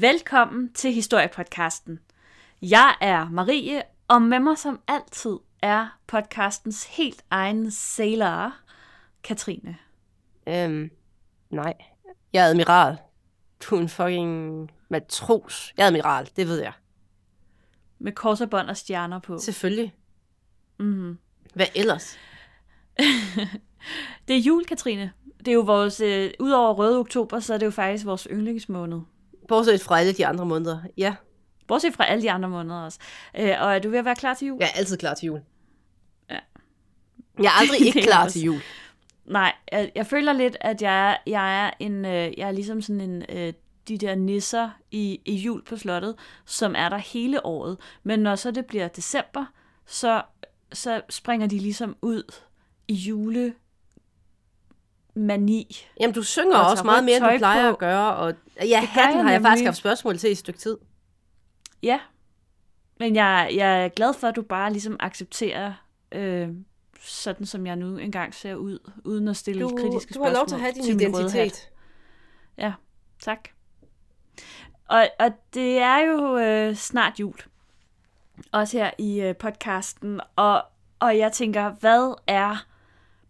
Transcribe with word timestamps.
Velkommen 0.00 0.72
til 0.72 0.92
Historiepodcasten. 0.92 2.00
Jeg 2.62 2.94
er 3.00 3.28
Marie, 3.28 3.82
og 4.08 4.22
med 4.22 4.40
mig 4.40 4.58
som 4.58 4.80
altid 4.88 5.36
er 5.62 5.98
podcastens 6.06 6.84
helt 6.84 7.24
egen 7.30 7.70
sailor, 7.70 8.54
Katrine. 9.22 9.76
Øhm, 10.46 10.90
nej. 11.50 11.74
Jeg 12.32 12.44
er 12.44 12.48
admiral. 12.48 12.96
Du 13.60 13.76
er 13.76 13.80
en 13.80 13.88
fucking 13.88 14.70
matros. 14.88 15.74
Jeg 15.76 15.82
er 15.82 15.86
admiral, 15.86 16.30
det 16.36 16.46
ved 16.46 16.60
jeg. 16.60 16.72
Med 17.98 18.12
korsabånd 18.12 18.68
og 18.68 18.76
stjerner 18.76 19.18
på. 19.18 19.38
Selvfølgelig. 19.38 19.94
Mm-hmm. 20.78 21.18
Hvad 21.54 21.66
ellers? 21.74 22.18
det 24.28 24.36
er 24.36 24.40
jul, 24.40 24.64
Katrine. 24.64 25.12
Det 25.38 25.48
er 25.48 25.52
jo 25.52 25.60
vores, 25.60 26.00
øh, 26.00 26.30
udover 26.40 26.74
røde 26.74 26.98
oktober, 26.98 27.40
så 27.40 27.54
er 27.54 27.58
det 27.58 27.66
jo 27.66 27.70
faktisk 27.70 28.04
vores 28.04 28.28
yndlingsmåned. 28.30 29.00
Bortset 29.52 29.80
fra 29.80 30.00
alle 30.00 30.12
de 30.12 30.26
andre 30.26 30.46
måneder. 30.46 30.78
Ja. 30.96 31.14
Bortset 31.68 31.94
fra 31.94 32.04
alle 32.04 32.22
de 32.22 32.30
andre 32.30 32.48
måneder 32.48 32.80
også. 32.80 32.98
Øh, 33.38 33.54
og 33.60 33.74
er 33.74 33.78
du 33.78 33.90
ved 33.90 33.98
at 33.98 34.04
være 34.04 34.16
klar 34.16 34.34
til 34.34 34.46
jul? 34.46 34.56
Jeg 34.60 34.70
er 34.74 34.78
altid 34.78 34.96
klar 34.96 35.14
til 35.14 35.26
jul. 35.26 35.40
Ja. 36.30 36.38
Jeg 37.38 37.44
er 37.44 37.60
aldrig 37.60 37.80
ikke 37.86 38.00
er 38.00 38.04
klar 38.04 38.28
til 38.28 38.42
jul. 38.42 38.60
Nej, 39.24 39.52
jeg, 39.72 39.92
jeg 39.94 40.06
føler 40.06 40.32
lidt, 40.32 40.56
at 40.60 40.82
jeg 40.82 41.10
er, 41.10 41.16
jeg 41.26 41.66
er 41.66 41.70
en, 41.78 42.04
øh, 42.04 42.38
jeg 42.38 42.48
er 42.48 42.50
ligesom 42.50 42.82
sådan 42.82 43.00
en, 43.00 43.24
øh, 43.28 43.52
de 43.88 43.98
der 43.98 44.14
nisser 44.14 44.70
i, 44.90 45.20
i 45.24 45.34
jul 45.34 45.64
på 45.64 45.76
slottet, 45.76 46.14
som 46.46 46.74
er 46.76 46.88
der 46.88 46.98
hele 46.98 47.46
året. 47.46 47.78
Men 48.02 48.20
når 48.20 48.34
så 48.34 48.50
det 48.50 48.66
bliver 48.66 48.88
december, 48.88 49.44
så, 49.86 50.22
så 50.72 51.00
springer 51.10 51.46
de 51.46 51.58
ligesom 51.58 51.96
ud 52.02 52.34
i 52.88 52.94
jule 52.94 53.54
mani. 55.14 55.76
Jamen, 56.00 56.14
du 56.14 56.22
synger 56.22 56.56
Og 56.56 56.70
også 56.70 56.84
meget 56.84 57.04
mere, 57.04 57.16
end 57.16 57.24
du 57.24 57.38
plejer 57.38 57.70
på. 57.70 57.72
at 57.72 57.78
gøre. 57.78 58.16
Og 58.16 58.34
ja, 58.60 58.80
gør 58.80 58.86
hatten 58.86 59.16
jeg 59.16 59.24
har 59.24 59.32
jeg 59.32 59.42
faktisk 59.42 59.64
haft 59.64 59.76
spørgsmål 59.76 60.18
til 60.18 60.28
i 60.28 60.32
et 60.32 60.38
stykke 60.38 60.58
tid. 60.58 60.78
Ja, 61.82 62.00
men 63.02 63.16
jeg, 63.16 63.50
jeg 63.54 63.84
er 63.84 63.88
glad 63.88 64.14
for, 64.14 64.28
at 64.28 64.36
du 64.36 64.42
bare 64.42 64.72
ligesom 64.72 64.96
accepterer, 65.00 65.72
øh, 66.12 66.48
sådan 67.00 67.46
som 67.46 67.66
jeg 67.66 67.76
nu 67.76 67.96
engang 67.96 68.34
ser 68.34 68.54
ud, 68.54 68.78
uden 69.04 69.28
at 69.28 69.36
stille 69.36 69.62
Du, 69.62 69.76
kritiske 69.76 70.14
du 70.14 70.22
har 70.22 70.32
lov 70.32 70.46
til 70.46 70.54
spørgsmål 70.54 70.54
at 70.54 70.60
have 70.60 70.72
din 70.72 71.00
identitet. 71.00 71.70
Ja, 72.58 72.72
tak. 73.20 73.48
Og, 74.88 75.08
og 75.18 75.30
det 75.54 75.78
er 75.78 75.98
jo 75.98 76.36
øh, 76.36 76.76
snart 76.76 77.20
jul. 77.20 77.34
Også 78.52 78.78
her 78.78 78.90
i 78.98 79.20
øh, 79.20 79.36
podcasten. 79.36 80.20
Og, 80.36 80.64
og 81.00 81.18
jeg 81.18 81.32
tænker, 81.32 81.70
hvad 81.70 82.14
er 82.26 82.66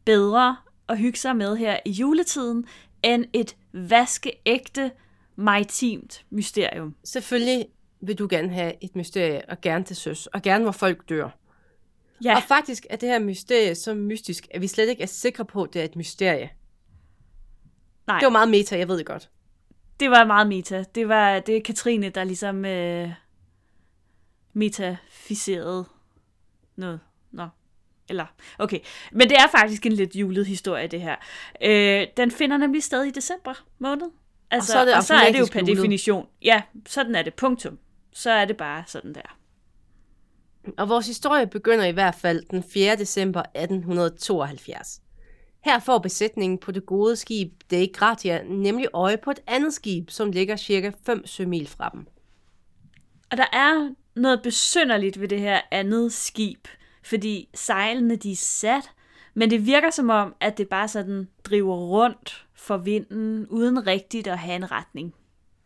bedre 0.04 0.56
at 0.92 0.98
hygge 0.98 1.18
sig 1.18 1.36
med 1.36 1.56
her 1.56 1.78
i 1.84 1.90
juletiden, 1.90 2.66
end 3.02 3.24
et 3.32 3.56
vaskeægte 3.72 4.90
maritimt 5.36 6.24
mysterium? 6.30 6.94
Selvfølgelig 7.04 7.66
vil 8.00 8.18
du 8.18 8.26
gerne 8.30 8.48
have 8.52 8.72
et 8.84 8.96
mysterie, 8.96 9.42
og 9.48 9.60
gerne 9.60 9.84
til 9.84 9.96
søs, 9.96 10.26
og 10.26 10.42
gerne 10.42 10.62
hvor 10.64 10.72
folk 10.72 11.08
dør. 11.08 11.28
Ja, 12.24 12.36
Og 12.36 12.42
faktisk 12.42 12.86
er 12.90 12.96
det 12.96 13.08
her 13.08 13.18
mysterie 13.18 13.74
så 13.74 13.94
mystisk, 13.94 14.48
at 14.50 14.60
vi 14.60 14.66
slet 14.66 14.88
ikke 14.88 15.02
er 15.02 15.06
sikre 15.06 15.44
på, 15.44 15.62
at 15.62 15.72
det 15.74 15.80
er 15.80 15.84
et 15.84 15.96
mysterie. 15.96 16.50
nej, 18.06 18.18
Det 18.18 18.26
var 18.26 18.30
meget 18.32 18.48
meta, 18.48 18.78
jeg 18.78 18.88
ved 18.88 18.98
det 18.98 19.06
godt. 19.06 19.30
det 20.00 20.10
var 20.10 20.24
meget 20.24 20.46
meta. 20.46 20.84
Det 20.94 21.08
var 21.08 21.40
det 21.40 21.56
er 21.56 21.60
Katrine, 21.62 22.08
der 22.08 22.24
ligesom 22.24 22.64
øh, 22.64 23.10
metaficerede 24.52 25.84
noget. 26.76 27.00
Eller, 28.08 28.26
okay. 28.58 28.78
Men 29.12 29.28
det 29.28 29.36
er 29.36 29.46
faktisk 29.50 29.86
en 29.86 29.92
lidt 29.92 30.16
julet 30.16 30.46
historie, 30.46 30.86
det 30.86 31.00
her. 31.00 31.16
Øh, 31.62 32.06
den 32.16 32.30
finder 32.30 32.56
nemlig 32.56 32.82
sted 32.82 33.04
i 33.04 33.10
december 33.10 33.64
måned. 33.78 34.06
Altså, 34.50 34.72
så 34.72 34.78
er 34.78 34.84
det 34.84 34.94
og 34.94 35.04
så 35.04 35.14
er 35.14 35.32
det 35.32 35.38
jo 35.38 35.46
per 35.52 35.60
julet. 35.60 35.76
definition. 35.76 36.26
Ja, 36.42 36.62
sådan 36.86 37.14
er 37.14 37.22
det. 37.22 37.34
Punktum. 37.34 37.78
Så 38.12 38.30
er 38.30 38.44
det 38.44 38.56
bare 38.56 38.84
sådan 38.86 39.14
der. 39.14 39.38
Og 40.78 40.88
vores 40.88 41.06
historie 41.06 41.46
begynder 41.46 41.84
i 41.84 41.90
hvert 41.90 42.14
fald 42.14 42.42
den 42.50 42.62
4. 42.62 42.96
december 42.96 43.40
1872. 43.40 45.00
Her 45.64 45.78
får 45.78 45.98
besætningen 45.98 46.58
på 46.58 46.72
det 46.72 46.86
gode 46.86 47.16
skib 47.16 47.52
Dei 47.70 47.86
Gratia 47.86 48.42
nemlig 48.42 48.86
øje 48.92 49.16
på 49.16 49.30
et 49.30 49.40
andet 49.46 49.74
skib, 49.74 50.10
som 50.10 50.32
ligger 50.32 50.56
cirka 50.56 50.90
5 51.06 51.26
sømil 51.26 51.68
fra 51.68 51.90
dem. 51.92 52.06
Og 53.30 53.36
der 53.36 53.46
er 53.52 53.94
noget 54.14 54.42
besynderligt 54.42 55.20
ved 55.20 55.28
det 55.28 55.40
her 55.40 55.60
andet 55.70 56.12
skib, 56.12 56.68
fordi 57.02 57.48
sejlene 57.54 58.16
de 58.16 58.32
er 58.32 58.36
sat, 58.36 58.90
men 59.34 59.50
det 59.50 59.66
virker 59.66 59.90
som 59.90 60.10
om, 60.10 60.34
at 60.40 60.58
det 60.58 60.68
bare 60.68 60.88
sådan 60.88 61.28
driver 61.44 61.76
rundt 61.76 62.46
for 62.54 62.76
vinden, 62.76 63.46
uden 63.46 63.86
rigtigt 63.86 64.26
at 64.26 64.38
have 64.38 64.56
en 64.56 64.70
retning. 64.70 65.14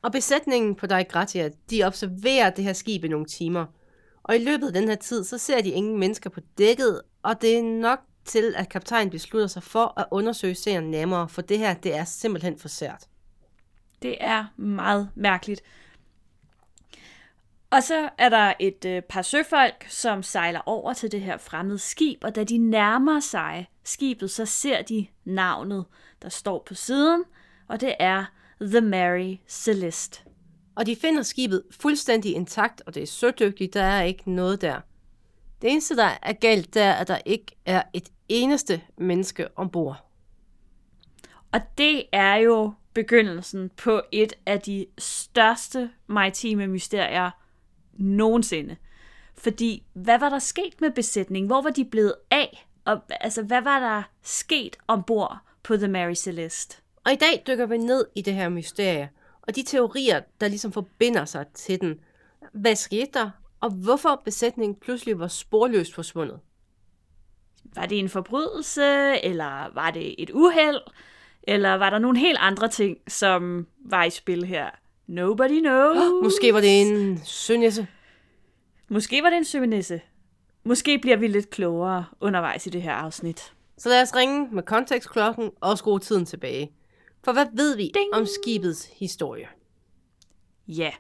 Og 0.03 0.13
besætningen 0.13 0.75
på 0.75 0.87
Dei 0.87 1.03
Gratia, 1.03 1.51
de 1.71 1.85
observerer 1.85 2.51
det 2.51 2.65
her 2.65 2.73
skib 2.73 3.05
i 3.05 3.09
nogle 3.09 3.27
timer. 3.27 3.67
Og 4.23 4.37
i 4.37 4.45
løbet 4.45 4.67
af 4.67 4.73
den 4.73 4.89
her 4.89 4.95
tid, 4.95 5.25
så 5.25 5.39
ser 5.39 5.61
de 5.63 5.69
ingen 5.69 5.99
mennesker 5.99 6.31
på 6.31 6.41
dækket, 6.59 7.03
og 7.23 7.43
det 7.43 7.59
er 7.59 7.63
nok 7.63 7.99
til, 8.25 8.55
at 8.57 8.69
kaptajnen 8.69 9.11
beslutter 9.11 9.47
sig 9.47 9.63
for 9.63 10.01
at 10.01 10.07
undersøge 10.11 10.55
serien 10.55 10.91
nærmere, 10.91 11.29
for 11.29 11.43
det 11.43 11.59
her, 11.59 11.75
det 11.75 11.95
er 11.95 12.05
simpelthen 12.05 12.59
for 12.59 12.69
sært. 12.69 13.05
Det 14.03 14.17
er 14.21 14.45
meget 14.57 15.11
mærkeligt. 15.15 15.63
Og 17.71 17.83
så 17.83 18.09
er 18.19 18.29
der 18.29 18.53
et 18.61 18.85
øh, 18.85 19.03
par 19.03 19.23
søfolk, 19.23 19.87
som 19.89 20.23
sejler 20.23 20.61
over 20.67 20.93
til 20.93 21.13
det 21.13 21.21
her 21.21 21.37
fremmede 21.37 21.79
skib, 21.79 22.25
og 22.25 22.35
da 22.35 22.45
de 22.45 22.59
nærmer 22.59 23.21
sig 23.21 23.69
skibet, 23.85 24.31
så 24.31 24.47
ser 24.47 24.83
de 24.83 25.07
navnet, 25.25 25.85
der 26.23 26.29
står 26.29 26.63
på 26.67 26.75
siden, 26.75 27.25
og 27.69 27.81
det 27.81 27.95
er 27.99 28.25
The 28.61 28.81
Mary 28.81 29.37
Celeste. 29.49 30.21
Og 30.77 30.87
de 30.87 30.97
finder 30.97 31.23
skibet 31.23 31.63
fuldstændig 31.81 32.35
intakt, 32.35 32.83
og 32.87 32.95
det 32.95 33.03
er 33.03 33.07
sødygtigt, 33.07 33.75
der 33.75 33.83
er 33.83 34.03
ikke 34.03 34.31
noget 34.31 34.61
der. 34.61 34.81
Det 35.63 35.71
eneste, 35.71 35.97
der 35.97 36.11
er 36.23 36.33
galt, 36.33 36.75
det 36.75 36.83
er, 36.83 36.93
at 36.93 37.09
der 37.09 37.19
ikke 37.25 37.57
er 37.67 37.83
et 37.93 38.09
eneste 38.29 38.83
menneske 38.99 39.59
ombord. 39.59 40.07
Og 41.53 41.61
det 41.79 42.05
er 42.13 42.35
jo 42.35 42.73
begyndelsen 42.95 43.71
på 43.77 44.03
et 44.13 44.33
af 44.47 44.61
de 44.61 44.87
største 44.99 45.91
maritime 46.07 46.67
mysterier 46.67 47.31
nogensinde. 47.99 48.77
Fordi, 49.35 49.83
hvad 49.93 50.19
var 50.19 50.29
der 50.29 50.39
sket 50.39 50.81
med 50.81 50.91
besætningen? 50.91 51.47
Hvor 51.47 51.63
var 51.63 51.71
de 51.71 51.85
blevet 51.85 52.15
af? 52.31 52.69
Og 52.85 53.01
altså, 53.11 53.43
hvad 53.43 53.63
var 53.63 53.81
der 53.81 54.03
sket 54.23 54.77
ombord 54.89 55.39
på 55.63 55.77
The 55.77 55.89
Mary 55.89 56.15
Celeste? 56.15 56.77
Og 57.05 57.13
i 57.13 57.17
dag 57.17 57.43
dykker 57.47 57.67
vi 57.67 57.79
ned 57.79 58.07
i 58.15 58.23
det 58.23 58.35
her 58.35 58.49
mysterie, 58.49 59.11
og 59.43 59.57
de 59.57 59.63
teorier, 59.63 60.21
der 60.41 60.49
ligesom 60.49 60.73
forbinder 60.73 61.25
sig 61.25 61.47
til 61.55 61.81
den. 61.81 62.01
Hvad 62.53 62.77
skete 62.77 63.11
der, 63.15 63.31
og 63.61 63.71
hvorfor 63.71 64.23
besætningen 64.25 64.75
pludselig 64.81 65.19
var 65.19 65.29
sporløst 65.29 65.95
forsvundet? 65.95 66.41
Var 67.75 67.87
det 67.87 67.99
en 67.99 68.09
forbrydelse, 68.09 68.85
eller 69.25 69.75
var 69.75 69.91
det 69.91 70.23
et 70.23 70.31
uheld? 70.31 70.81
Eller 71.43 71.75
var 71.75 71.91
der 71.91 71.99
nogle 71.99 72.19
helt 72.19 72.39
andre 72.41 72.69
ting, 72.69 72.97
som 73.09 73.67
var 73.79 74.05
i 74.05 74.11
spil 74.11 74.45
her? 74.45 74.71
Nobody 75.07 75.61
knows. 75.61 76.23
Måske 76.23 76.55
var 76.55 76.61
det 76.61 76.81
en 76.81 77.21
sønisse. 77.25 77.87
Måske 78.89 79.23
var 79.23 79.31
det 79.31 79.37
en 79.37 79.45
søvnisse. 79.45 80.01
Måske 80.65 80.99
bliver 80.99 81.17
vi 81.17 81.27
lidt 81.27 81.51
klogere 81.51 82.05
undervejs 82.21 82.67
i 82.67 82.71
det 82.71 82.83
her 82.83 82.93
afsnit. 82.93 83.53
Så 83.79 83.89
lad 83.89 84.03
os 84.03 84.15
ringe 84.17 84.49
med 84.53 84.63
kontekstklokken 84.63 85.51
og 85.61 85.79
skrue 85.79 85.99
tiden 85.99 86.25
tilbage. 86.25 86.73
For 87.25 87.33
hvad 87.33 87.47
ved 87.53 87.77
vi 87.77 87.83
Ding. 87.95 88.15
om 88.15 88.27
skibets 88.27 88.89
historie? 88.97 89.47
Ja. 90.69 90.91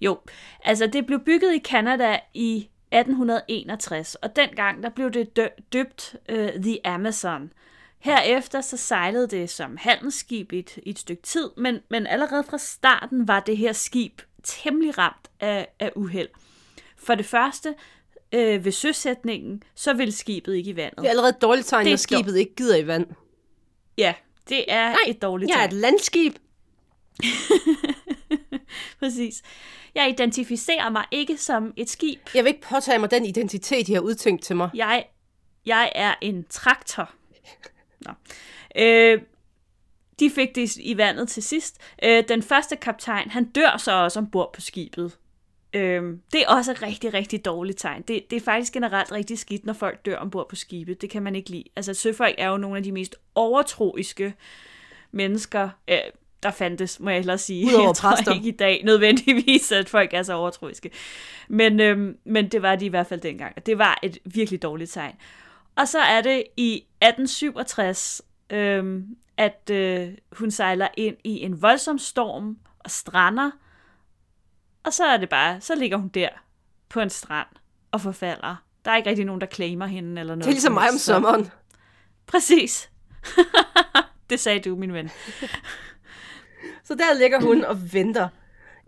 Jo, 0.00 0.18
altså 0.64 0.86
det 0.86 1.06
blev 1.06 1.20
bygget 1.20 1.54
i 1.54 1.58
Canada 1.58 2.18
i 2.34 2.56
1861, 2.92 4.14
og 4.14 4.36
dengang 4.36 4.82
der 4.82 4.88
blev 4.90 5.10
det 5.10 5.36
dø- 5.36 5.48
døbt 5.72 6.16
uh, 6.32 6.62
The 6.62 6.86
Amazon. 6.86 7.52
Herefter 8.04 8.60
så 8.60 8.76
sejlede 8.76 9.26
det 9.28 9.50
som 9.50 9.76
handelsskib 9.76 10.52
i 10.52 10.58
et, 10.58 10.76
i 10.76 10.90
et 10.90 10.98
stykke 10.98 11.22
tid, 11.22 11.50
men, 11.56 11.78
men 11.90 12.06
allerede 12.06 12.44
fra 12.44 12.58
starten 12.58 13.28
var 13.28 13.40
det 13.40 13.56
her 13.56 13.72
skib 13.72 14.22
temmelig 14.42 14.98
ramt 14.98 15.30
af, 15.40 15.68
af 15.80 15.92
uheld. 15.96 16.28
For 16.96 17.14
det 17.14 17.26
første, 17.26 17.74
øh, 18.32 18.64
ved 18.64 18.72
søsætningen, 18.72 19.62
så 19.74 19.92
ville 19.92 20.12
skibet 20.12 20.54
ikke 20.54 20.70
i 20.70 20.76
vandet. 20.76 20.98
Det 20.98 21.06
er 21.06 21.10
allerede 21.10 21.30
et 21.30 21.42
dårligt 21.42 21.66
tegn, 21.66 21.86
når 21.86 21.96
skibet 21.96 22.36
ikke 22.36 22.54
gider 22.54 22.76
i 22.76 22.86
vand. 22.86 23.06
Ja, 23.98 24.14
det 24.48 24.72
er 24.72 24.88
Nej, 24.88 24.98
et 25.06 25.22
dårligt 25.22 25.48
Jeg 25.48 25.54
er 25.54 25.58
tegn. 25.66 25.74
et 25.74 25.80
landskib. 25.80 26.34
Præcis. 29.00 29.42
Jeg 29.94 30.08
identificerer 30.08 30.90
mig 30.90 31.04
ikke 31.10 31.36
som 31.36 31.72
et 31.76 31.90
skib. 31.90 32.20
Jeg 32.34 32.44
vil 32.44 32.48
ikke 32.48 32.66
påtage 32.68 32.98
mig 32.98 33.10
den 33.10 33.26
identitet, 33.26 33.88
I 33.88 33.92
har 33.92 34.00
udtænkt 34.00 34.44
til 34.44 34.56
mig. 34.56 34.70
Jeg, 34.74 35.06
jeg 35.66 35.92
er 35.94 36.14
en 36.20 36.44
traktor. 36.50 37.10
Nå. 38.06 38.12
Øh, 38.82 39.20
de 40.20 40.30
fik 40.30 40.54
det 40.54 40.76
i 40.76 40.96
vandet 40.96 41.28
til 41.28 41.42
sidst. 41.42 41.80
Øh, 42.04 42.24
den 42.28 42.42
første 42.42 42.76
kaptajn, 42.76 43.30
han 43.30 43.44
dør 43.44 43.76
så 43.76 43.92
også 43.92 44.18
ombord 44.18 44.52
på 44.52 44.60
skibet. 44.60 45.18
Øh, 45.72 46.02
det 46.32 46.42
er 46.42 46.48
også 46.48 46.70
et 46.70 46.82
rigtig, 46.82 47.14
rigtig 47.14 47.44
dårligt 47.44 47.78
tegn. 47.78 48.02
Det, 48.02 48.30
det 48.30 48.36
er 48.36 48.40
faktisk 48.40 48.72
generelt 48.72 49.12
rigtig 49.12 49.38
skidt, 49.38 49.66
når 49.66 49.72
folk 49.72 50.06
dør 50.06 50.16
ombord 50.16 50.48
på 50.48 50.56
skibet. 50.56 51.02
Det 51.02 51.10
kan 51.10 51.22
man 51.22 51.36
ikke 51.36 51.50
lide. 51.50 51.64
Altså, 51.76 51.94
søfolk 51.94 52.34
er 52.38 52.48
jo 52.48 52.56
nogle 52.56 52.76
af 52.76 52.82
de 52.82 52.92
mest 52.92 53.16
overtroiske 53.34 54.34
mennesker, 55.12 55.68
øh, 55.90 55.98
der 56.42 56.50
fandtes, 56.50 57.00
må 57.00 57.10
jeg 57.10 57.18
hellere 57.18 57.38
sige. 57.38 57.66
Udover 57.66 57.86
jeg 57.88 57.94
tror 57.94 58.10
præster. 58.10 58.34
ikke 58.34 58.48
i 58.48 58.56
dag 58.56 58.82
nødvendigvis, 58.84 59.72
at 59.72 59.88
folk 59.88 60.14
er 60.14 60.22
så 60.22 60.34
overtroiske. 60.34 60.90
Men, 61.48 61.80
øhm, 61.80 62.16
men 62.24 62.48
det 62.48 62.62
var 62.62 62.76
de 62.76 62.86
i 62.86 62.88
hvert 62.88 63.06
fald 63.06 63.20
dengang. 63.20 63.66
Det 63.66 63.78
var 63.78 63.98
et 64.02 64.18
virkelig 64.24 64.62
dårligt 64.62 64.90
tegn. 64.90 65.14
Og 65.76 65.88
så 65.88 65.98
er 65.98 66.20
det 66.20 66.44
i 66.56 66.74
1867, 66.76 68.22
øhm, 68.50 69.16
at 69.36 69.70
øh, 69.70 70.08
hun 70.32 70.50
sejler 70.50 70.88
ind 70.96 71.16
i 71.24 71.40
en 71.40 71.62
voldsom 71.62 71.98
storm 71.98 72.58
og 72.78 72.90
strander. 72.90 73.50
Og 74.84 74.92
så 74.92 75.04
er 75.04 75.16
det 75.16 75.28
bare, 75.28 75.60
så 75.60 75.74
ligger 75.74 75.96
hun 75.96 76.08
der 76.08 76.28
på 76.88 77.00
en 77.00 77.10
strand 77.10 77.48
og 77.90 78.00
forfalder. 78.00 78.64
Der 78.84 78.90
er 78.90 78.96
ikke 78.96 79.10
rigtig 79.10 79.24
nogen, 79.24 79.40
der 79.40 79.46
claimer 79.46 79.86
hende 79.86 80.20
eller 80.20 80.34
noget. 80.34 80.44
Det 80.44 80.50
er 80.50 80.54
ligesom 80.54 80.68
som 80.68 80.74
mig 80.74 80.90
om 80.90 80.98
sommeren. 80.98 81.50
Præcis. 82.26 82.90
det 84.30 84.40
sagde 84.40 84.60
du, 84.60 84.76
min 84.76 84.92
ven. 84.92 85.10
Så 86.84 86.94
der 86.94 87.18
ligger 87.18 87.40
hun 87.40 87.64
og 87.64 87.92
venter. 87.92 88.28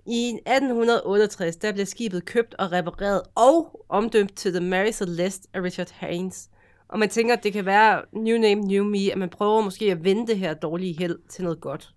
I 0.06 0.28
1868, 0.28 1.56
der 1.56 1.72
bliver 1.72 1.86
skibet 1.86 2.24
købt 2.24 2.54
og 2.54 2.72
repareret 2.72 3.22
og 3.34 3.86
omdømt 3.88 4.36
til 4.36 4.52
The 4.52 4.60
Mary 4.60 4.90
Celeste 4.92 5.48
af 5.54 5.60
Richard 5.60 5.90
Haynes. 5.92 6.48
Og 6.88 6.98
man 6.98 7.08
tænker, 7.08 7.36
at 7.36 7.42
det 7.42 7.52
kan 7.52 7.66
være 7.66 8.02
new 8.12 8.38
name, 8.38 8.60
new 8.60 8.84
me, 8.84 9.12
at 9.12 9.18
man 9.18 9.28
prøver 9.28 9.60
måske 9.60 9.92
at 9.92 10.04
vende 10.04 10.26
det 10.26 10.38
her 10.38 10.54
dårlige 10.54 10.98
held 10.98 11.18
til 11.28 11.44
noget 11.44 11.60
godt. 11.60 11.90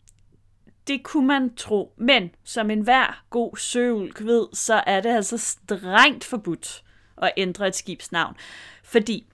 Det 0.87 1.03
kunne 1.03 1.27
man 1.27 1.55
tro, 1.55 1.93
men 1.97 2.29
som 2.43 2.69
enhver 2.69 3.23
god 3.29 3.57
søulk 3.57 4.21
ved, 4.21 4.47
så 4.53 4.83
er 4.87 5.01
det 5.01 5.09
altså 5.09 5.37
strengt 5.37 6.23
forbudt 6.23 6.83
at 7.17 7.31
ændre 7.37 7.67
et 7.67 7.75
skibs 7.75 8.11
navn. 8.11 8.35
Fordi 8.83 9.27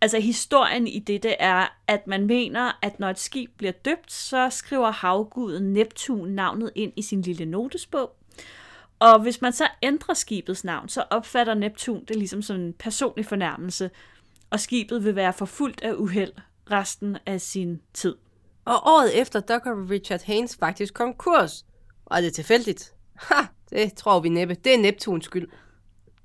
altså 0.00 0.20
historien 0.20 0.86
i 0.86 0.98
dette 0.98 1.30
er, 1.30 1.66
at 1.86 2.06
man 2.06 2.26
mener, 2.26 2.78
at 2.82 3.00
når 3.00 3.10
et 3.10 3.18
skib 3.18 3.50
bliver 3.56 3.72
døbt, 3.72 4.12
så 4.12 4.50
skriver 4.50 4.90
havguden 4.90 5.72
Neptun 5.72 6.28
navnet 6.28 6.70
ind 6.74 6.92
i 6.96 7.02
sin 7.02 7.22
lille 7.22 7.46
notesbog. 7.46 8.16
Og 8.98 9.22
hvis 9.22 9.40
man 9.40 9.52
så 9.52 9.68
ændrer 9.82 10.14
skibets 10.14 10.64
navn, 10.64 10.88
så 10.88 11.04
opfatter 11.10 11.54
Neptun 11.54 12.04
det 12.04 12.16
ligesom 12.16 12.42
som 12.42 12.56
en 12.56 12.72
personlig 12.72 13.26
fornærmelse, 13.26 13.90
og 14.52 14.60
skibet 14.60 15.04
vil 15.04 15.16
være 15.16 15.32
forfulgt 15.32 15.82
af 15.82 15.92
uheld 15.92 16.32
resten 16.70 17.18
af 17.26 17.40
sin 17.40 17.80
tid. 17.94 18.16
Og 18.64 18.74
året 18.74 19.20
efter, 19.20 19.40
der 19.40 19.58
går 19.58 19.90
Richard 19.90 20.22
Haynes 20.24 20.56
faktisk 20.56 20.94
konkurs. 20.94 21.64
Og 22.06 22.16
er 22.16 22.20
det 22.20 22.34
tilfældigt? 22.34 22.94
Ha, 23.14 23.34
det 23.70 23.94
tror 23.94 24.20
vi 24.20 24.28
næppe. 24.28 24.54
Det 24.54 24.74
er 24.74 24.78
Neptuns 24.78 25.24
skyld. 25.24 25.48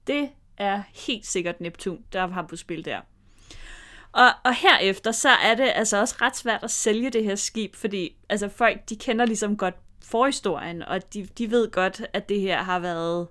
Det 0.08 0.30
er 0.58 0.84
helt 1.08 1.26
sikkert 1.26 1.62
Neptun, 1.62 2.04
der 2.14 2.28
har 2.28 2.46
på 2.50 2.56
spil 2.56 2.86
der. 2.86 3.02
Og, 4.12 4.28
og 4.44 4.56
herefter, 4.56 5.12
så 5.12 5.30
er 5.30 5.56
det 5.56 5.72
altså 5.76 5.98
også 5.98 6.16
ret 6.22 6.38
svært 6.38 6.64
at 6.64 6.72
sælge 6.72 7.10
det 7.10 7.24
her 7.24 7.36
skib, 7.36 7.76
fordi 7.76 8.16
altså 8.30 8.50
folk, 8.50 8.90
de 8.90 8.96
kender 8.96 9.26
ligesom 9.26 9.58
godt 9.58 9.76
forhistorien, 10.04 10.82
og 10.82 11.14
de, 11.14 11.28
de 11.38 11.52
ved 11.52 11.72
godt, 11.72 12.02
at 12.14 12.30
det 12.30 12.42
her 12.42 12.64
har 12.64 12.80
været, 12.80 13.28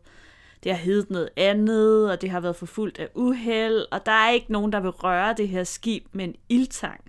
det 0.66 0.74
har 0.74 0.82
heddet 0.82 1.10
noget 1.10 1.28
andet, 1.36 2.10
og 2.10 2.20
det 2.20 2.30
har 2.30 2.40
været 2.40 2.56
forfulgt 2.56 2.98
af 2.98 3.08
uheld, 3.14 3.84
og 3.90 4.06
der 4.06 4.12
er 4.12 4.30
ikke 4.30 4.52
nogen, 4.52 4.72
der 4.72 4.80
vil 4.80 4.90
røre 4.90 5.34
det 5.36 5.48
her 5.48 5.64
skib 5.64 6.04
med 6.12 6.24
en 6.24 6.34
ildtang. 6.48 7.00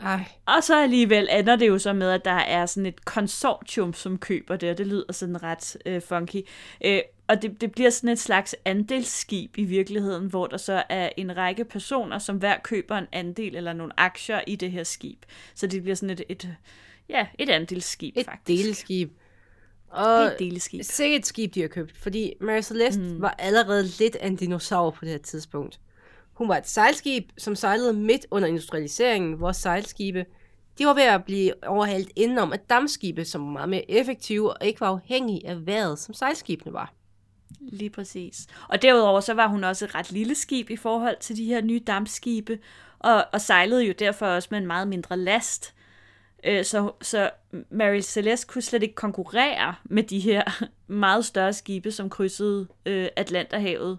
Ej, 0.00 0.24
Og 0.46 0.62
så 0.62 0.82
alligevel 0.82 1.28
ender 1.32 1.56
det 1.56 1.68
jo 1.68 1.78
så 1.78 1.92
med, 1.92 2.10
at 2.10 2.24
der 2.24 2.30
er 2.30 2.66
sådan 2.66 2.86
et 2.86 3.04
konsortium, 3.04 3.92
som 3.92 4.18
køber 4.18 4.56
det, 4.56 4.70
og 4.70 4.78
det 4.78 4.86
lyder 4.86 5.12
sådan 5.12 5.42
ret 5.42 5.76
øh, 5.86 6.02
funky. 6.02 6.46
Øh, 6.84 7.00
og 7.26 7.42
det, 7.42 7.60
det 7.60 7.72
bliver 7.72 7.90
sådan 7.90 8.10
et 8.10 8.18
slags 8.18 8.56
andelsskib 8.64 9.58
i 9.58 9.64
virkeligheden, 9.64 10.26
hvor 10.26 10.46
der 10.46 10.56
så 10.56 10.82
er 10.88 11.10
en 11.16 11.36
række 11.36 11.64
personer, 11.64 12.18
som 12.18 12.36
hver 12.36 12.58
køber 12.64 12.98
en 12.98 13.06
andel 13.12 13.56
eller 13.56 13.72
nogle 13.72 13.92
aktier 14.00 14.40
i 14.46 14.56
det 14.56 14.70
her 14.70 14.84
skib. 14.84 15.18
Så 15.54 15.66
det 15.66 15.82
bliver 15.82 15.94
sådan 15.96 16.10
et, 16.10 16.22
et 16.28 16.48
ja, 17.08 17.26
et 17.38 17.50
andelsskib 17.50 18.16
et 18.16 18.24
faktisk. 18.24 18.62
deleskib. 18.62 19.10
Og 19.88 20.22
Et 20.22 20.36
deleskib. 20.38 20.82
sikkert 20.84 21.18
et 21.20 21.26
skib, 21.26 21.54
de 21.54 21.60
har 21.60 21.68
købt, 21.68 21.96
fordi 21.96 22.32
Mary 22.40 22.60
Celeste 22.60 23.00
mm. 23.00 23.22
var 23.22 23.34
allerede 23.38 23.84
lidt 23.98 24.16
af 24.16 24.26
en 24.26 24.36
dinosaur 24.36 24.90
på 24.90 25.04
det 25.04 25.10
her 25.10 25.18
tidspunkt. 25.18 25.80
Hun 26.32 26.48
var 26.48 26.56
et 26.56 26.68
sejlskib, 26.68 27.24
som 27.38 27.54
sejlede 27.54 27.92
midt 27.92 28.26
under 28.30 28.48
industrialiseringen, 28.48 29.32
hvor 29.32 29.52
sejlskibe 29.52 30.26
de 30.78 30.86
var 30.86 30.94
ved 30.94 31.02
at 31.02 31.24
blive 31.24 31.68
overhalet 31.68 32.10
indenom 32.16 32.52
af 32.52 32.58
dammskibe, 32.58 33.24
som 33.24 33.46
var 33.46 33.52
meget 33.52 33.68
mere 33.68 33.90
effektive 33.90 34.50
og 34.50 34.66
ikke 34.66 34.80
var 34.80 34.88
afhængige 34.88 35.48
af 35.48 35.66
vejret, 35.66 35.98
som 35.98 36.14
sejlskibene 36.14 36.72
var. 36.72 36.92
Lige 37.60 37.90
præcis. 37.90 38.46
Og 38.68 38.82
derudover 38.82 39.20
så 39.20 39.34
var 39.34 39.46
hun 39.46 39.64
også 39.64 39.84
et 39.84 39.94
ret 39.94 40.12
lille 40.12 40.34
skib 40.34 40.70
i 40.70 40.76
forhold 40.76 41.16
til 41.20 41.36
de 41.36 41.44
her 41.44 41.60
nye 41.60 41.80
dampskibe, 41.86 42.58
og, 42.98 43.24
og 43.32 43.40
sejlede 43.40 43.84
jo 43.84 43.94
derfor 43.98 44.26
også 44.26 44.48
med 44.50 44.58
en 44.58 44.66
meget 44.66 44.88
mindre 44.88 45.16
last. 45.16 45.74
Øh, 46.46 46.64
Så, 46.64 46.92
så 47.02 47.30
Mary 47.70 48.00
Celeste 48.00 48.46
kunne 48.46 48.62
slet 48.62 48.82
ikke 48.82 48.94
konkurrere 48.94 49.74
med 49.84 50.02
de 50.02 50.20
her 50.20 50.64
meget 50.86 51.24
større 51.24 51.52
skibe, 51.52 51.92
som 51.92 52.10
krydsede 52.10 52.68
øh, 52.86 53.08
Atlanterhavet, 53.16 53.98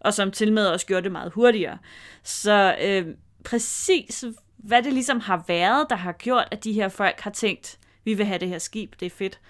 og 0.00 0.14
som 0.14 0.30
til 0.30 0.52
med 0.52 0.66
også 0.66 0.86
gjorde 0.86 1.02
det 1.02 1.12
meget 1.12 1.32
hurtigere. 1.32 1.78
Så 2.22 2.76
øh, 2.82 3.14
præcis 3.44 4.24
hvad 4.56 4.82
det 4.82 4.92
ligesom 4.92 5.20
har 5.20 5.44
været, 5.48 5.86
der 5.90 5.96
har 5.96 6.12
gjort, 6.12 6.48
at 6.50 6.64
de 6.64 6.72
her 6.72 6.88
folk 6.88 7.20
har 7.20 7.30
tænkt, 7.30 7.78
vi 8.04 8.14
vil 8.14 8.26
have 8.26 8.38
det 8.38 8.48
her 8.48 8.58
skib, 8.58 8.94
det 9.00 9.06
er 9.06 9.10
fedt 9.10 9.40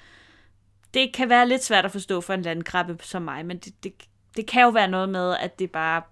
det 0.94 1.12
kan 1.15 1.29
være 1.29 1.49
lidt 1.49 1.65
svært 1.65 1.85
at 1.85 1.91
forstå 1.91 2.21
for 2.21 2.35
en 2.35 2.43
landkrabbe 2.43 2.99
som 3.03 3.23
mig, 3.23 3.47
men 3.47 3.59
det, 3.59 3.85
det, 3.85 3.93
det 4.37 4.47
kan 4.47 4.62
jo 4.62 4.69
være 4.69 4.88
noget 4.88 5.09
med, 5.09 5.37
at 5.41 5.59
det 5.59 5.71
bare 5.71 6.03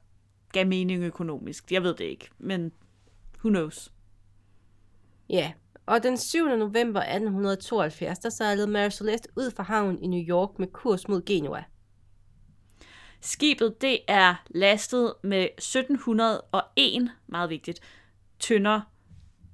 gav 0.53 0.67
mening 0.67 1.03
økonomisk. 1.03 1.73
Jeg 1.73 1.83
ved 1.83 1.95
det 1.95 2.05
ikke, 2.05 2.29
men 2.39 2.73
who 3.39 3.49
knows. 3.49 3.93
Ja, 5.29 5.53
og 5.89 6.03
den 6.03 6.17
7. 6.17 6.45
november 6.57 7.01
1872, 7.01 8.19
der 8.19 8.29
sejlede 8.31 8.67
Mary 8.67 8.91
Celeste 8.91 9.29
ud 9.37 9.51
fra 9.57 9.63
havnen 9.63 10.03
i 10.03 10.07
New 10.07 10.21
York 10.29 10.59
med 10.59 10.67
kurs 10.67 11.09
mod 11.09 11.25
Genua. 11.25 11.65
Skibet 13.21 13.81
det 13.81 13.99
er 14.09 14.35
lastet 14.51 15.15
med 15.23 15.49
1701, 15.59 17.11
meget 17.27 17.51
vigtigt, 17.51 17.81
tønder, 18.41 18.81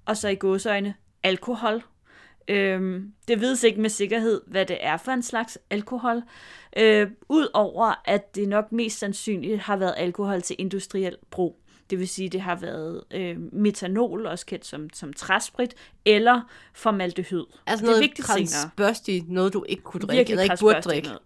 og 0.07 0.17
så 0.17 0.29
i 0.29 0.35
gåsøjne 0.35 0.95
alkohol. 1.23 1.83
Øhm, 2.49 3.13
det 3.29 3.41
vides 3.41 3.65
ikke 3.65 3.81
med 3.81 3.91
sikkerhed, 3.91 4.41
hvad 4.47 4.67
det 4.67 4.79
er 4.81 4.97
for 4.97 5.13
en 5.13 5.23
slags 5.23 5.59
alkohol. 5.71 6.23
Øh, 6.77 7.11
Udover 7.29 8.03
at 8.05 8.35
det 8.35 8.49
nok 8.49 8.73
mest 8.73 8.99
sandsynligt 8.99 9.59
har 9.59 9.77
været 9.77 9.95
alkohol 9.97 10.43
til 10.43 10.57
industriel 10.59 11.17
brug. 11.31 11.64
Det 11.91 11.99
vil 11.99 12.09
sige, 12.09 12.29
det 12.29 12.41
har 12.41 12.57
været 12.57 13.05
øh, 13.11 13.37
metanol, 13.53 14.27
også 14.27 14.47
kendt 14.47 14.67
som, 14.67 14.91
som 14.93 15.13
træsprit, 15.13 15.75
eller 16.05 16.41
formaldehyd. 16.75 17.45
Altså 17.67 17.83
det 17.83 17.89
er 17.89 17.93
noget 17.93 18.03
vigtigt 18.03 18.29
senere. 18.29 18.71
noget 19.29 19.53
du 19.53 19.65
ikke 19.69 19.83
kunne 19.83 20.01
drikke, 20.01 20.17
Virkelig 20.19 20.33
eller 20.33 20.43
ikke 20.43 20.61
burde 20.61 20.81
drikke. 20.81 21.09
noget. 21.09 21.23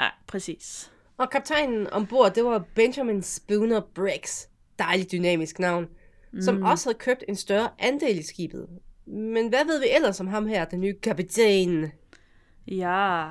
Ja, 0.00 0.08
præcis. 0.26 0.90
Og 1.18 1.30
kaptajnen 1.30 1.90
ombord, 1.92 2.34
det 2.34 2.44
var 2.44 2.64
Benjamin 2.74 3.22
Spooner 3.22 3.80
Briggs. 3.80 4.48
Dejligt 4.78 5.12
dynamisk 5.12 5.58
navn. 5.58 5.88
Mm. 6.32 6.42
Som 6.42 6.62
også 6.62 6.88
havde 6.88 6.98
købt 6.98 7.24
en 7.28 7.36
større 7.36 7.68
andel 7.78 8.18
i 8.18 8.22
skibet. 8.22 8.68
Men 9.06 9.48
hvad 9.48 9.64
ved 9.64 9.80
vi 9.80 9.86
ellers 9.96 10.20
om 10.20 10.26
ham 10.26 10.46
her, 10.46 10.64
den 10.64 10.80
nye 10.80 10.94
kaptajn? 11.02 11.92
Ja, 12.68 13.26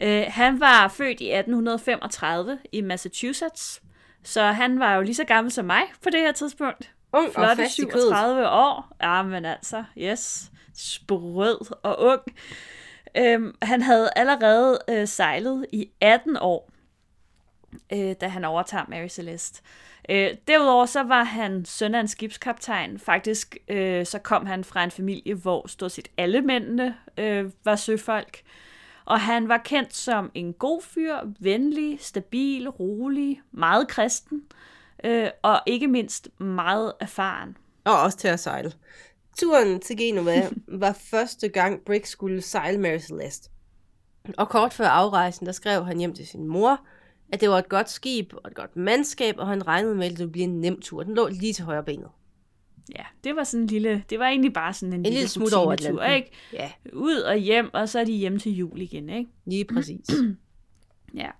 øh, 0.00 0.24
han 0.28 0.60
var 0.60 0.88
født 0.88 1.20
i 1.20 1.30
1835 1.32 2.58
i 2.72 2.80
Massachusetts, 2.80 3.82
så 4.28 4.42
han 4.42 4.80
var 4.80 4.94
jo 4.94 5.02
lige 5.02 5.14
så 5.14 5.24
gammel 5.24 5.50
som 5.50 5.64
mig 5.64 5.82
på 6.02 6.10
det 6.10 6.20
her 6.20 6.32
tidspunkt. 6.32 6.92
Ung 7.12 7.26
og 7.26 7.32
Flotte 7.32 7.62
fast 7.62 7.78
i 7.78 7.84
kødet. 7.84 8.08
37 8.08 8.48
år. 8.48 8.96
Ja, 9.02 9.22
men 9.22 9.44
altså, 9.44 9.84
yes. 9.98 10.50
Sprød 10.74 11.74
og 11.82 12.00
ung. 12.00 12.20
Øhm, 13.16 13.54
han 13.62 13.82
havde 13.82 14.10
allerede 14.16 14.78
øh, 14.88 15.08
sejlet 15.08 15.66
i 15.72 15.90
18 16.00 16.36
år, 16.40 16.70
øh, 17.92 18.14
da 18.20 18.28
han 18.28 18.44
overtager 18.44 18.84
Mary 18.88 19.08
Celeste. 19.08 19.62
Øh, 20.08 20.30
derudover 20.48 20.86
så 20.86 21.02
var 21.02 21.24
han 21.24 21.64
søn 21.64 21.94
af 21.94 22.00
en 22.00 22.08
skibskaptajn. 22.08 22.98
Faktisk 22.98 23.56
øh, 23.68 24.06
så 24.06 24.18
kom 24.18 24.46
han 24.46 24.64
fra 24.64 24.84
en 24.84 24.90
familie, 24.90 25.34
hvor 25.34 25.66
stort 25.66 25.92
set 25.92 26.08
alle 26.16 26.40
mændene 26.40 26.96
øh, 27.18 27.50
var 27.64 27.76
søfolk. 27.76 28.42
Og 29.08 29.20
han 29.20 29.48
var 29.48 29.58
kendt 29.58 29.96
som 29.96 30.30
en 30.34 30.52
god 30.52 30.82
fyr, 30.82 31.16
venlig, 31.40 31.98
stabil, 32.00 32.68
rolig, 32.68 33.40
meget 33.52 33.88
kristen, 33.88 34.42
øh, 35.04 35.28
og 35.42 35.60
ikke 35.66 35.88
mindst 35.88 36.40
meget 36.40 36.92
erfaren. 37.00 37.56
Og 37.84 38.02
også 38.02 38.18
til 38.18 38.28
at 38.28 38.40
sejle. 38.40 38.72
Turen 39.38 39.80
til 39.80 39.96
Genova 39.96 40.48
var 40.82 40.92
første 40.92 41.48
gang 41.48 41.80
Briggs 41.84 42.10
skulle 42.10 42.42
sejle 42.42 42.78
Mary 42.78 42.98
Celeste. 42.98 43.50
Og 44.38 44.48
kort 44.48 44.72
før 44.72 44.88
afrejsen, 44.88 45.46
der 45.46 45.52
skrev 45.52 45.84
han 45.84 45.98
hjem 45.98 46.14
til 46.14 46.26
sin 46.26 46.46
mor, 46.46 46.80
at 47.32 47.40
det 47.40 47.50
var 47.50 47.58
et 47.58 47.68
godt 47.68 47.90
skib 47.90 48.32
og 48.34 48.50
et 48.50 48.54
godt 48.54 48.76
mandskab, 48.76 49.34
og 49.38 49.46
han 49.46 49.66
regnede 49.66 49.94
med, 49.94 50.04
at 50.04 50.10
det 50.10 50.18
ville 50.18 50.32
blive 50.32 50.44
en 50.44 50.60
nem 50.60 50.80
tur. 50.80 51.02
Den 51.02 51.14
lå 51.14 51.28
lige 51.28 51.52
til 51.52 51.64
højre 51.64 51.84
benet. 51.84 52.08
Ja, 52.96 53.04
det 53.24 53.36
var 53.36 53.44
sådan 53.44 53.62
en 53.62 53.66
lille, 53.66 54.04
det 54.10 54.18
var 54.18 54.26
egentlig 54.28 54.52
bare 54.52 54.74
sådan 54.74 54.92
en, 54.92 55.06
En 55.06 55.12
lille 55.12 55.28
smut 55.28 55.52
over 55.52 55.72
Atlanten. 55.72 56.12
ikke? 56.16 56.30
Ja, 56.52 56.72
Ud 56.92 57.16
og 57.16 57.36
hjem, 57.36 57.70
og 57.74 57.88
så 57.88 57.98
er 58.00 58.04
de 58.04 58.12
hjemme 58.12 58.38
til 58.38 58.52
jul 58.52 58.80
igen, 58.80 59.08
ikke? 59.08 59.30
lige 59.44 59.64
præcis. 59.64 60.06
Ja. 61.14 61.30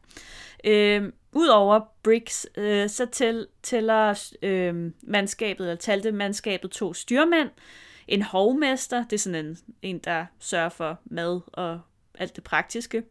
Øhm, 0.64 1.12
Udover 1.32 1.80
Briggs, 2.02 2.46
øh, 2.56 2.88
så 2.88 3.06
tæl, 3.06 3.46
tæller 3.62 4.32
øh, 4.42 4.92
mandskabet, 5.02 5.64
eller 5.64 5.76
talte 5.76 6.12
mandskabet 6.12 6.70
to 6.70 6.92
styrmænd, 6.94 7.48
en 8.08 8.22
hovmester, 8.22 9.04
det 9.04 9.12
er 9.12 9.18
sådan 9.18 9.46
en, 9.46 9.58
en, 9.82 9.98
der 9.98 10.26
sørger 10.38 10.68
for 10.68 11.00
mad 11.04 11.40
og 11.52 11.80
alt 12.14 12.36
det 12.36 12.44
praktiske. 12.44 13.02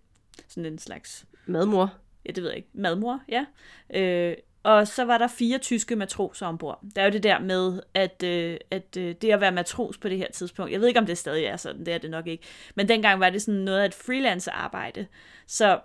Sådan 0.48 0.72
en 0.74 0.79
slags, 0.79 1.25
Madmor. 1.46 1.94
ja 2.25 2.32
det 2.32 2.44
ved 2.44 2.50
jeg 2.50 2.58
ikke, 2.58 2.70
madmor, 2.74 3.20
ja. 3.29 3.46
Øh, 3.94 4.36
og 4.67 4.88
så 4.88 5.05
var 5.05 5.17
der 5.17 5.27
fire 5.27 5.57
tyske 5.57 5.95
matroser 5.95 6.47
ombord. 6.47 6.79
Der 6.95 7.01
er 7.01 7.05
jo 7.05 7.12
det 7.12 7.24
der 7.24 7.39
med, 7.39 7.81
at, 7.93 8.24
øh, 8.24 8.57
at 8.71 8.97
øh, 8.97 9.15
det 9.21 9.31
at 9.31 9.41
være 9.41 9.51
matros 9.51 9.97
på 9.97 10.09
det 10.09 10.17
her 10.17 10.31
tidspunkt, 10.31 10.71
jeg 10.71 10.79
ved 10.79 10.88
ikke, 10.88 11.00
om 11.00 11.05
det 11.05 11.17
stadig 11.17 11.45
er 11.45 11.57
sådan, 11.57 11.86
det 11.86 11.93
er 11.93 11.97
det 11.97 12.12
nok 12.12 12.27
ikke, 12.27 12.43
men 12.75 12.89
dengang 12.89 13.19
var 13.19 13.29
det 13.29 13.41
sådan 13.41 13.59
noget 13.59 13.79
af 13.79 13.86
et 13.86 13.93
freelance-arbejde. 13.93 15.07
Så, 15.45 15.79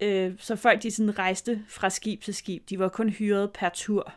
øh, 0.00 0.32
så 0.38 0.56
folk, 0.56 0.82
de 0.82 0.90
sådan 0.90 1.18
rejste 1.18 1.64
fra 1.68 1.90
skib 1.90 2.22
til 2.22 2.34
skib, 2.34 2.70
de 2.70 2.78
var 2.78 2.88
kun 2.88 3.10
hyret 3.10 3.50
per 3.52 3.68
tur. 3.68 4.12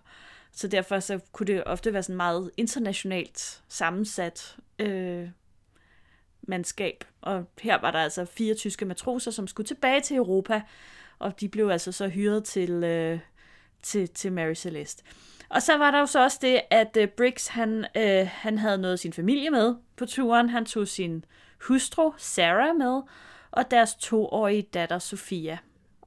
Så 0.51 0.67
derfor 0.67 0.99
så 0.99 1.19
kunne 1.31 1.47
det 1.47 1.63
ofte 1.63 1.93
være 1.93 2.03
sådan 2.03 2.17
meget 2.17 2.51
internationalt 2.57 3.61
sammensat 3.67 4.57
øh, 4.79 5.29
mandskab. 6.41 7.03
Og 7.21 7.45
her 7.61 7.81
var 7.81 7.91
der 7.91 7.99
altså 7.99 8.25
fire 8.25 8.53
tyske 8.53 8.85
matroser, 8.85 9.31
som 9.31 9.47
skulle 9.47 9.67
tilbage 9.67 10.01
til 10.01 10.17
Europa, 10.17 10.61
og 11.19 11.39
de 11.39 11.49
blev 11.49 11.69
altså 11.69 11.91
så 11.91 12.07
hyret 12.07 12.43
til, 12.43 12.83
øh, 12.83 13.19
til, 13.83 14.09
til 14.09 14.31
Mary 14.33 14.53
Celeste. 14.53 15.03
Og 15.49 15.61
så 15.61 15.77
var 15.77 15.91
der 15.91 15.99
jo 15.99 16.05
så 16.05 16.23
også 16.23 16.37
det, 16.41 16.61
at 16.71 16.97
øh, 16.97 17.07
Briggs, 17.07 17.47
han, 17.47 17.85
øh, 17.97 18.27
han 18.31 18.57
havde 18.57 18.77
noget 18.77 18.93
af 18.93 18.99
sin 18.99 19.13
familie 19.13 19.49
med 19.49 19.75
på 19.97 20.05
turen. 20.05 20.49
Han 20.49 20.65
tog 20.65 20.87
sin 20.87 21.25
hustru, 21.67 22.11
Sarah, 22.17 22.75
med, 22.75 23.01
og 23.51 23.71
deres 23.71 23.95
toårige 23.95 24.61
datter, 24.61 24.99
Sofia. 24.99 25.57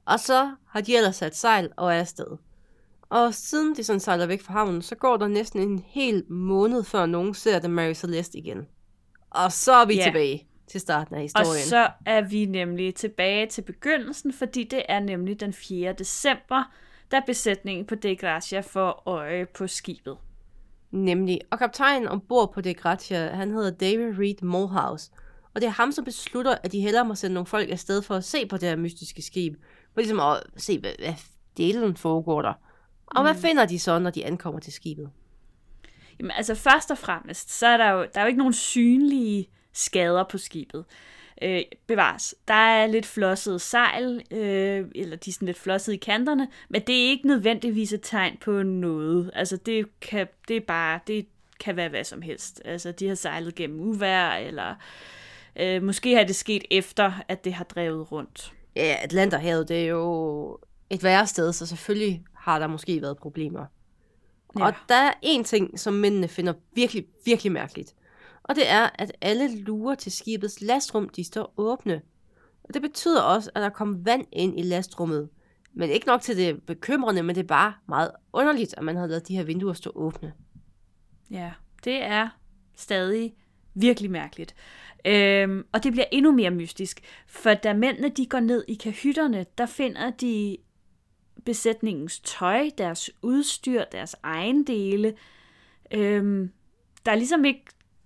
Og 0.05 0.19
så 0.19 0.51
har 0.69 0.81
de 0.81 0.95
ellers 0.97 1.15
sat 1.15 1.35
sejl 1.35 1.71
og 1.77 1.93
er 1.95 1.99
afsted. 1.99 2.37
Og 3.09 3.33
siden 3.33 3.75
de 3.75 3.83
sådan 3.83 3.99
sejler 3.99 4.25
væk 4.25 4.41
fra 4.41 4.53
havnen, 4.53 4.81
så 4.81 4.95
går 4.95 5.17
der 5.17 5.27
næsten 5.27 5.61
en 5.61 5.79
hel 5.87 6.23
måned, 6.31 6.83
før 6.83 7.05
nogen 7.05 7.33
ser 7.33 7.59
The 7.59 7.67
Mary 7.67 7.93
Celeste 7.93 8.37
igen. 8.37 8.67
Og 9.29 9.51
så 9.51 9.73
er 9.73 9.85
vi 9.85 9.95
Ja. 9.95 10.03
tilbage 10.03 10.47
til 10.67 10.81
starten 10.81 11.15
af 11.15 11.19
Og 11.19 11.21
historien. 11.23 11.63
så 11.65 11.89
er 12.05 12.21
vi 12.21 12.45
nemlig 12.45 12.95
tilbage 12.95 13.47
til 13.47 13.61
begyndelsen, 13.61 14.33
fordi 14.33 14.63
det 14.63 14.83
er 14.89 14.99
nemlig 14.99 15.39
den 15.39 15.53
4. 15.53 15.93
december, 15.93 16.71
da 17.13 17.21
besætningen 17.25 17.85
på 17.85 17.95
De 17.95 18.15
Gracia 18.15 18.59
får 18.59 19.03
øje 19.05 19.45
på 19.45 19.67
skibet. 19.67 20.17
Nemlig. 20.91 21.41
Og 21.51 21.59
kaptajnen 21.59 22.07
ombord 22.07 22.53
på 22.53 22.61
Det 22.61 22.77
Gratia, 22.77 23.35
han 23.35 23.51
hedder 23.51 23.71
David 23.71 24.19
Reed 24.19 24.41
Morehouse. 24.41 25.11
Og 25.55 25.61
det 25.61 25.67
er 25.67 25.71
ham, 25.71 25.91
som 25.91 26.05
beslutter, 26.05 26.55
at 26.63 26.71
de 26.71 26.81
hellere 26.81 27.05
må 27.05 27.15
sende 27.15 27.33
nogle 27.33 27.47
folk 27.47 27.69
afsted 27.69 28.01
for 28.01 28.15
at 28.15 28.23
se 28.23 28.45
på 28.45 28.57
det 28.57 28.69
her 28.69 28.75
mystiske 28.75 29.21
skib. 29.21 29.55
For 29.93 30.01
ligesom 30.01 30.19
at 30.19 30.43
se, 30.57 30.79
hvad, 30.79 30.91
hvad 30.99 31.13
delen 31.57 31.95
foregår 31.95 32.41
der. 32.41 32.53
Og 33.05 33.23
hvad 33.23 33.35
finder 33.35 33.65
de 33.65 33.79
så, 33.79 33.99
når 33.99 34.09
de 34.09 34.25
ankommer 34.25 34.59
til 34.59 34.73
skibet? 34.73 35.09
Jamen 36.19 36.31
altså 36.31 36.55
først 36.55 36.91
og 36.91 36.97
fremmest, 36.97 37.51
så 37.51 37.67
er 37.67 37.77
der 37.77 37.89
jo, 37.91 38.07
der 38.13 38.19
er 38.19 38.21
jo 38.21 38.27
ikke 38.27 38.37
nogen 38.37 38.53
synlige 38.53 39.49
skader 39.73 40.23
på 40.23 40.37
skibet. 40.37 40.85
Øh, 41.43 41.61
bevares. 41.87 42.35
Der 42.47 42.53
er 42.53 42.87
lidt 42.87 43.05
flosset 43.05 43.61
sejl, 43.61 44.21
øh, 44.31 44.85
eller 44.95 45.15
de 45.15 45.29
er 45.29 45.33
sådan 45.33 45.45
lidt 45.45 45.59
flosset 45.59 45.93
i 45.93 45.97
kanterne, 45.97 46.47
men 46.69 46.81
det 46.81 47.05
er 47.05 47.09
ikke 47.09 47.27
nødvendigvis 47.27 47.93
et 47.93 47.99
tegn 48.03 48.37
på 48.41 48.63
noget. 48.63 49.31
Altså 49.33 49.57
det 49.57 49.99
kan, 49.99 50.27
det 50.47 50.57
er 50.57 50.61
bare, 50.61 50.99
det 51.07 51.25
kan 51.59 51.75
være 51.75 51.89
hvad 51.89 52.03
som 52.03 52.21
helst. 52.21 52.61
Altså 52.65 52.91
de 52.91 53.07
har 53.07 53.15
sejlet 53.15 53.55
gennem 53.55 53.79
uvejr, 53.79 54.35
eller 54.35 54.75
øh, 55.55 55.83
måske 55.83 56.15
har 56.15 56.23
det 56.23 56.35
sket 56.35 56.63
efter, 56.71 57.11
at 57.27 57.45
det 57.45 57.53
har 57.53 57.63
drevet 57.63 58.11
rundt. 58.11 58.53
Ja, 58.75 58.95
Atlanterhavet, 59.01 59.69
det 59.69 59.83
er 59.83 59.87
jo 59.87 60.57
et 60.89 61.03
værre 61.03 61.27
sted, 61.27 61.53
så 61.53 61.65
selvfølgelig 61.65 62.23
har 62.33 62.59
der 62.59 62.67
måske 62.67 63.01
været 63.01 63.17
problemer. 63.17 63.65
Ja. 64.59 64.65
Og 64.65 64.73
der 64.89 64.95
er 64.95 65.13
en 65.21 65.43
ting, 65.43 65.79
som 65.79 65.93
mændene 65.93 66.27
finder 66.27 66.53
virkelig, 66.73 67.05
virkelig 67.25 67.51
mærkeligt. 67.51 67.93
Og 68.43 68.55
det 68.55 68.69
er, 68.69 68.89
at 68.95 69.11
alle 69.21 69.55
lurer 69.55 69.95
til 69.95 70.11
skibets 70.11 70.61
lastrum, 70.61 71.09
de 71.09 71.23
står 71.23 71.53
åbne. 71.57 72.01
Og 72.63 72.73
det 72.73 72.81
betyder 72.81 73.21
også, 73.21 73.51
at 73.55 73.61
der 73.61 73.69
kommer 73.69 73.97
vand 73.97 74.25
ind 74.31 74.59
i 74.59 74.61
lastrummet. 74.61 75.29
Men 75.73 75.89
ikke 75.89 76.07
nok 76.07 76.21
til 76.21 76.37
det 76.37 76.63
bekymrende, 76.63 77.23
men 77.23 77.35
det 77.35 77.43
er 77.43 77.47
bare 77.47 77.73
meget 77.87 78.11
underligt, 78.33 78.73
at 78.77 78.83
man 78.83 78.95
havde 78.95 79.09
lavet 79.09 79.27
de 79.27 79.35
her 79.35 79.43
vinduer 79.43 79.73
stå 79.73 79.91
åbne. 79.95 80.33
Ja, 81.31 81.51
det 81.83 82.03
er 82.03 82.29
stadig 82.75 83.35
virkelig 83.73 84.11
mærkeligt. 84.11 84.55
Øhm, 85.05 85.65
og 85.71 85.83
det 85.83 85.91
bliver 85.91 86.05
endnu 86.11 86.31
mere 86.31 86.51
mystisk, 86.51 87.01
for 87.27 87.53
da 87.53 87.73
mændene 87.73 88.09
de 88.09 88.25
går 88.25 88.39
ned 88.39 88.65
i 88.67 88.73
kahytterne, 88.73 89.45
der 89.57 89.65
finder 89.65 90.09
de 90.09 90.57
besætningens 91.45 92.19
tøj, 92.19 92.69
deres 92.77 93.11
udstyr, 93.21 93.83
deres 93.91 94.15
ejendele. 94.23 95.13
Øhm, 95.91 96.51
der 97.05 97.11
er 97.11 97.15
ligesom 97.15 97.45
ikke, 97.45 97.65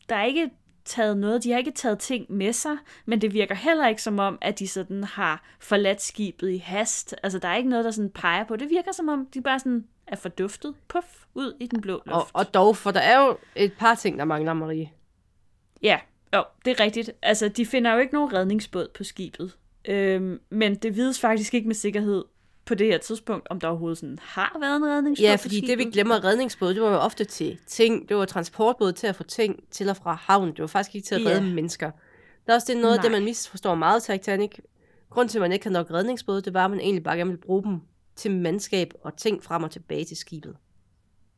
der 0.10 0.16
er 0.16 0.26
ikke 0.26 0.50
taget 0.86 1.18
noget, 1.18 1.44
de 1.44 1.52
har 1.52 1.58
ikke 1.58 1.72
taget 1.72 2.00
ting 2.00 2.26
med 2.32 2.54
sig, 2.54 2.78
men 3.06 3.22
det 3.22 3.34
virker 3.34 3.56
heller 3.56 3.88
ikke 3.88 4.02
som 4.02 4.20
om, 4.20 4.38
at 4.42 4.60
de 4.60 4.68
sådan 4.68 5.04
har 5.04 5.44
forladt 5.60 6.02
skibet 6.02 6.50
i 6.50 6.58
hast. 6.58 7.16
Altså, 7.24 7.40
der 7.40 7.48
er 7.48 7.56
ikke 7.56 7.70
noget, 7.70 7.86
der 7.86 7.92
sådan 7.92 8.10
peger 8.10 8.44
på. 8.44 8.56
Det 8.56 8.70
virker 8.70 8.92
som 8.92 9.10
om, 9.10 9.26
de 9.34 9.42
bare 9.42 9.60
sådan 9.60 9.86
er 10.08 10.16
forduftet, 10.16 10.76
puff, 10.88 11.08
ud 11.34 11.54
i 11.60 11.68
den 11.68 11.82
blå 11.82 12.02
luft. 12.06 12.16
Og, 12.16 12.28
og 12.34 12.54
dog, 12.54 12.78
for 12.78 12.92
der 12.92 13.00
er 13.00 13.26
jo 13.26 13.38
et 13.56 13.74
par 13.80 13.96
ting, 13.96 14.20
der 14.20 14.26
mangler, 14.26 14.54
Marie. 14.54 14.92
Ja, 15.82 16.00
jo, 16.36 16.44
det 16.66 16.80
er 16.80 16.84
rigtigt. 16.84 17.12
Altså, 17.22 17.50
de 17.50 17.66
finder 17.66 17.94
jo 17.94 18.00
ikke 18.00 18.14
nogen 18.14 18.34
redningsbåd 18.34 18.88
på 18.94 19.04
skibet. 19.04 19.58
Øhm, 19.86 20.40
men 20.50 20.76
det 20.76 20.96
vides 20.96 21.20
faktisk 21.20 21.54
ikke 21.54 21.68
med 21.68 21.76
sikkerhed 21.76 22.24
på 22.68 22.76
det 22.76 22.88
her 22.88 22.98
tidspunkt, 22.98 23.48
om 23.50 23.60
der 23.60 23.68
overhovedet 23.68 23.98
sådan 23.98 24.20
har 24.22 24.58
været 24.60 24.76
en 24.76 24.86
redningsbåd 24.86 25.24
Ja, 25.24 25.36
fordi 25.36 25.62
det 25.62 25.78
vi 25.78 25.84
glemmer 25.84 26.24
redningsbåd, 26.24 26.74
det 26.74 26.82
var 26.82 26.90
jo 26.90 26.98
ofte 26.98 27.24
til 27.24 27.60
ting. 27.68 28.10
Det 28.10 28.18
var 28.18 28.26
transportbåd 28.26 28.92
til 28.92 29.08
at 29.08 29.16
få 29.16 29.24
ting 29.24 29.64
til 29.72 29.90
og 29.90 29.98
fra 29.98 30.14
havn. 30.14 30.48
Det 30.48 30.60
var 30.60 30.68
faktisk 30.68 30.96
ikke 30.96 31.08
til 31.08 31.16
at 31.16 31.26
redde 31.26 31.54
mennesker. 31.54 31.92
Der 32.46 32.54
er 32.54 32.56
også 32.56 32.74
det 32.74 32.82
noget 32.82 32.96
af 32.96 33.02
det, 33.02 33.12
man 33.12 33.24
misforstår 33.24 33.76
meget 33.76 34.04
Titanic. 34.04 34.52
Grunden 35.10 35.30
til, 35.30 35.38
at 35.38 35.42
man 35.42 35.52
ikke 35.52 35.66
har 35.66 35.72
nok 35.72 35.92
redningsbåd, 35.92 36.42
det 36.42 36.54
var, 36.54 36.66
at 36.66 36.72
man 36.72 36.80
egentlig 36.80 37.04
bare 37.04 37.18
gerne 37.18 37.30
vil 37.30 37.38
bruge 37.38 37.64
dem 37.64 37.80
til 38.16 38.32
mandskab 38.32 38.94
og 39.04 39.18
ting 39.18 39.44
frem 39.44 39.64
og 39.64 39.72
tilbage 39.72 40.06
til 40.06 40.18
skibet. 40.18 40.56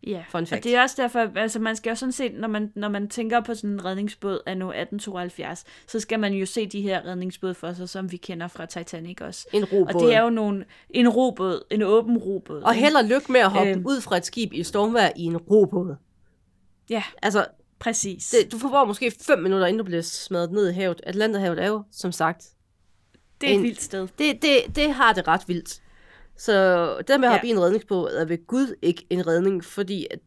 Ja, 0.08 0.24
Fun 0.30 0.42
og 0.42 0.48
fact. 0.48 0.64
det 0.64 0.76
er 0.76 0.82
også 0.82 0.96
derfor, 1.02 1.20
altså 1.36 1.60
man 1.60 1.76
skal 1.76 1.90
jo 1.90 1.96
sådan 1.96 2.12
set, 2.12 2.34
når 2.40 2.48
man, 2.48 2.72
når 2.76 2.90
man 2.90 3.10
tænker 3.10 3.40
på 3.42 3.54
sådan 3.54 3.70
en 3.70 3.86
redningsbåd 3.86 4.40
af 4.46 4.58
nu 4.58 4.66
1872, 4.66 5.64
så 5.88 6.00
skal 6.00 6.20
man 6.20 6.34
jo 6.34 6.46
se 6.46 6.66
de 6.68 6.82
her 6.82 7.06
redningsbåde 7.06 7.54
for 7.54 7.74
sig, 7.74 7.90
som 7.90 8.12
vi 8.12 8.18
kender 8.18 8.48
fra 8.48 8.66
Titanic 8.66 9.22
også. 9.22 9.48
En 9.54 9.66
robåd. 9.66 9.94
Og 9.96 10.02
det 10.02 10.16
er 10.16 10.22
jo 10.24 10.30
nogle, 10.30 10.66
en 10.90 11.10
robåd, 11.10 11.64
en 11.72 11.82
åben 11.84 12.18
robåd. 12.18 12.62
Og 12.62 12.74
held 12.74 12.96
og 12.96 13.04
lykke 13.04 13.32
med 13.32 13.40
at 13.42 13.50
hoppe 13.52 13.70
Øhm. 13.72 13.86
ud 13.88 14.02
fra 14.02 14.18
et 14.18 14.26
skib 14.26 14.54
i 14.54 14.64
stormvejr 14.64 15.12
i 15.16 15.24
en 15.24 15.38
robåd. 15.38 15.96
Ja, 16.90 17.04
Altså, 17.22 17.46
præcis. 17.80 18.30
det, 18.30 18.52
du 18.52 18.58
får 18.58 18.86
måske 18.86 19.12
5 19.22 19.40
minutter, 19.40 19.66
inden 19.68 19.78
du 19.78 19.84
bliver 19.84 20.02
smadret 20.02 20.52
ned 20.52 20.70
i 20.70 20.74
havet. 20.74 21.02
Atlanterhavet 21.04 21.64
er 21.64 21.68
jo, 21.68 21.84
som 21.92 22.12
sagt, 22.12 22.46
det 23.42 23.50
er 23.50 23.54
et 23.54 23.58
en- 23.58 23.64
vildt 23.64 23.82
sted. 23.82 24.08
det, 24.18 24.42
det, 24.42 24.76
det 24.76 24.94
har 24.94 25.14
det 25.14 25.28
ret 25.28 25.42
vildt. 25.48 25.82
Så 26.40 26.54
det 27.08 27.20
med 27.20 27.28
at 27.28 27.32
Ja. 27.32 27.32
hoppe 27.32 27.48
i 27.48 27.50
en 27.50 27.60
redningsbåd 27.62 28.12
er 28.14 28.26
ved 28.26 28.48
Gud 28.48 28.76
ikke 28.82 29.06
en 29.10 29.28
redning, 29.28 29.64
fordi 29.66 30.08
at 30.12 30.20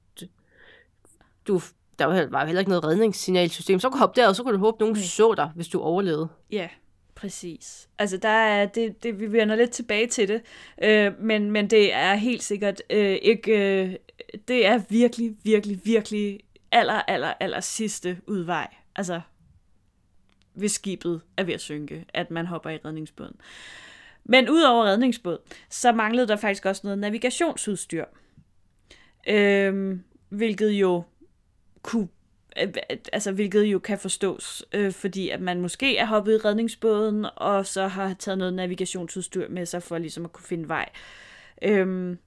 du, 1.48 1.60
der 1.98 2.04
var 2.04 2.44
heller- 2.44 2.60
ikke 2.60 2.68
noget 2.70 2.84
redningssignalsystem. 2.84 3.78
Så 3.80 3.88
kunne 3.88 3.98
du 3.98 4.06
hoppe 4.06 4.20
der, 4.20 4.28
og 4.28 4.36
så 4.36 4.42
kunne 4.42 4.52
du 4.54 4.58
håbe, 4.58 4.76
at 4.76 4.80
nogen 4.80 4.94
Nej. 4.94 5.02
så 5.02 5.34
dig, 5.36 5.50
hvis 5.54 5.68
du 5.68 5.80
overlevede. 5.80 6.28
Ja, 6.50 6.68
præcis. 7.14 7.88
Altså, 7.98 8.16
der 8.16 8.28
er, 8.28 8.66
det, 8.66 9.02
det, 9.02 9.20
vi 9.20 9.32
vender 9.32 9.56
lidt 9.56 9.70
tilbage 9.70 10.06
til 10.06 10.28
det, 10.28 10.42
øh, 10.82 11.12
men, 11.20 11.50
men 11.50 11.70
det 11.70 11.94
er 11.94 12.14
helt 12.14 12.42
sikkert 12.42 12.82
øh, 12.90 13.18
ikke, 13.22 13.82
øh, 13.82 13.94
det 14.48 14.66
er 14.66 14.80
virkelig, 14.88 15.36
virkelig, 15.44 15.80
virkelig 15.84 16.40
aller, 16.72 16.94
aller, 17.08 17.32
aller 17.40 17.60
sidste 17.60 18.18
udvej. 18.26 18.74
Altså, 18.96 19.20
hvis 20.54 20.72
skibet 20.72 21.20
er 21.36 21.44
ved 21.44 21.54
at 21.54 21.60
synke, 21.60 22.04
at 22.08 22.30
man 22.30 22.46
hopper 22.46 22.70
i 22.70 22.78
redningsbåden. 22.84 23.34
Men 24.24 24.50
udover 24.50 24.84
redningsbåd, 24.84 25.38
så 25.70 25.92
manglede 25.92 26.28
der 26.28 26.36
faktisk 26.36 26.66
også 26.66 26.80
noget 26.84 26.98
navigationsudstyr. 26.98 28.04
Øhm, 29.28 30.02
hvilket 30.28 30.70
jo 30.70 31.02
kunne 31.82 32.08
øh, 32.62 32.68
altså 33.12 33.32
hvilket 33.32 33.62
jo 33.62 33.78
kan 33.78 33.98
forstås, 33.98 34.64
øh, 34.72 34.92
fordi 34.92 35.28
at 35.28 35.40
man 35.40 35.60
måske 35.60 35.96
er 35.96 36.06
hoppet 36.06 36.34
i 36.34 36.36
redningsbåden, 36.36 37.26
og 37.36 37.66
så 37.66 37.86
har 37.86 38.14
taget 38.18 38.38
noget 38.38 38.54
navigationsudstyr 38.54 39.48
med 39.48 39.66
sig 39.66 39.82
for 39.82 39.98
ligesom 39.98 40.24
at 40.24 40.32
kunne 40.32 40.44
finde 40.44 40.68
vej. 40.68 40.88
Øhm, 41.62 42.18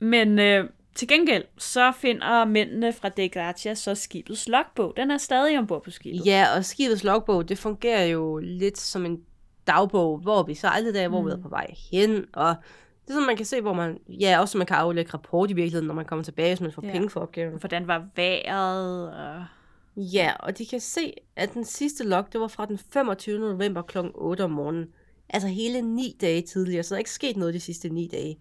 men 0.00 0.38
øh, 0.38 0.64
til 0.94 1.08
gengæld, 1.08 1.44
så 1.58 1.92
finder 1.92 2.44
mændene 2.44 2.92
fra 2.92 3.08
De 3.08 3.28
Gracia 3.28 3.74
så 3.74 3.94
skibets 3.94 4.48
logbog. 4.48 4.94
Den 4.96 5.10
er 5.10 5.18
stadig 5.18 5.58
ombord 5.58 5.84
på 5.84 5.90
skibet. 5.90 6.26
Ja, 6.26 6.46
og 6.56 6.64
skibets 6.64 7.04
logbog, 7.04 7.48
det 7.48 7.58
fungerer 7.58 8.04
jo 8.04 8.38
lidt 8.38 8.78
som 8.78 9.06
en 9.06 9.20
dagbog, 9.68 10.18
hvor 10.18 10.42
vi 10.42 10.54
sejlede 10.54 10.94
der, 10.94 11.08
hvor 11.08 11.22
vi 11.22 11.30
er 11.30 11.42
på 11.42 11.48
vej 11.48 11.74
hen, 11.90 12.24
og 12.32 12.54
det 13.08 13.10
er 13.10 13.12
sådan, 13.12 13.26
man 13.26 13.36
kan 13.36 13.46
se, 13.46 13.60
hvor 13.60 13.72
man, 13.72 13.98
ja, 14.08 14.40
også 14.40 14.52
så 14.52 14.58
man 14.58 14.66
kan 14.66 14.76
aflægge 14.76 15.14
rapport 15.14 15.50
i 15.50 15.54
virkeligheden, 15.54 15.86
når 15.86 15.94
man 15.94 16.04
kommer 16.04 16.22
tilbage, 16.22 16.50
hvis 16.50 16.60
man 16.60 16.72
får 16.72 16.86
ja. 16.86 16.92
penge 16.92 17.10
for 17.10 17.20
opgaven. 17.20 17.58
Hvordan 17.58 17.86
var 17.86 18.08
vejret? 18.16 19.12
Og... 19.12 19.44
Ja, 19.96 20.32
og 20.40 20.58
de 20.58 20.66
kan 20.66 20.80
se, 20.80 21.12
at 21.36 21.54
den 21.54 21.64
sidste 21.64 22.04
log, 22.04 22.24
det 22.32 22.40
var 22.40 22.48
fra 22.48 22.66
den 22.66 22.78
25. 22.78 23.38
november 23.38 23.82
kl. 23.82 23.98
8 24.14 24.44
om 24.44 24.50
morgenen. 24.50 24.86
Altså 25.28 25.48
hele 25.48 25.82
ni 25.82 26.16
dage 26.20 26.42
tidligere, 26.42 26.82
så 26.82 26.94
der 26.94 26.96
er 26.96 26.98
ikke 26.98 27.10
sket 27.10 27.36
noget 27.36 27.54
de 27.54 27.60
sidste 27.60 27.88
ni 27.88 28.06
dage. 28.06 28.38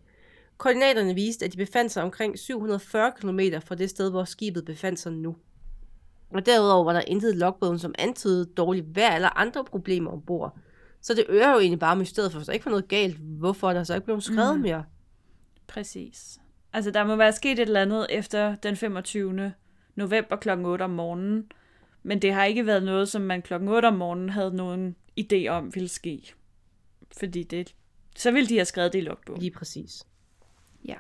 Koordinaterne 0.58 1.14
viste, 1.14 1.46
at 1.46 1.52
de 1.52 1.58
befandt 1.58 1.92
sig 1.92 2.04
omkring 2.04 2.40
740 2.40 3.12
km 3.12 3.40
fra 3.66 3.76
det 3.76 3.90
sted, 3.90 4.10
hvor 4.10 4.24
skibet 4.24 4.66
befandt 4.66 5.00
sig 5.00 5.12
nu. 5.12 5.36
Og 6.30 6.46
derudover 6.46 6.84
var 6.84 6.94
der 6.94 7.02
intet 7.08 7.34
i 7.34 7.38
logbogen, 7.38 7.80
som 7.80 7.96
antydede 8.00 8.46
dårligt 8.46 8.96
vejr 8.96 9.16
eller 9.16 9.40
andre 9.40 9.66
problemer 9.66 10.12
ombord. 10.12 10.58
Så 11.08 11.14
det 11.14 11.26
øger 11.30 11.52
jo 11.52 11.60
egentlig 11.60 11.80
bare 11.80 11.96
mysteriet, 11.96 12.32
for 12.32 12.40
hvis 12.40 12.46
der 12.46 12.54
ikke 12.54 12.66
var 12.66 12.70
noget 12.70 12.88
galt, 12.88 13.18
hvorfor 13.18 13.70
er 13.70 13.74
der 13.74 13.84
så 13.84 13.94
ikke 13.94 14.06
blevet 14.06 14.24
skrevet 14.24 14.56
mm. 14.56 14.62
mere? 14.62 14.86
Præcis. 15.68 16.40
Altså, 16.74 16.92
der 16.92 17.04
må 17.04 17.16
være 17.16 17.34
sket 17.34 17.52
et 17.52 17.60
eller 17.60 17.82
andet 17.82 18.08
efter 18.10 18.56
den 18.56 18.76
25. 18.76 19.54
november 19.96 20.36
kl. 20.36 20.50
8 20.50 20.84
om 20.84 20.90
morgenen, 20.90 21.52
men 22.04 22.22
det 22.22 22.34
har 22.34 22.46
ikke 22.46 22.66
været 22.66 22.84
noget, 22.84 23.10
som 23.10 23.22
man 23.22 23.42
kl. 23.42 23.54
8 23.54 23.86
om 23.86 23.94
morgenen 23.94 24.30
havde 24.30 24.56
nogen 24.56 24.96
idé 25.20 25.48
om 25.48 25.76
ville 25.76 25.90
ske. 25.90 26.34
Fordi 27.20 27.44
det, 27.44 27.76
så 28.16 28.32
ville 28.32 28.50
de 28.50 28.56
have 28.56 28.66
skrevet 28.66 28.94
det 28.94 29.00
i 29.00 29.02
logbogen. 29.02 29.42
Lige 29.42 29.52
præcis. 29.52 30.04
Ja. 30.86 30.98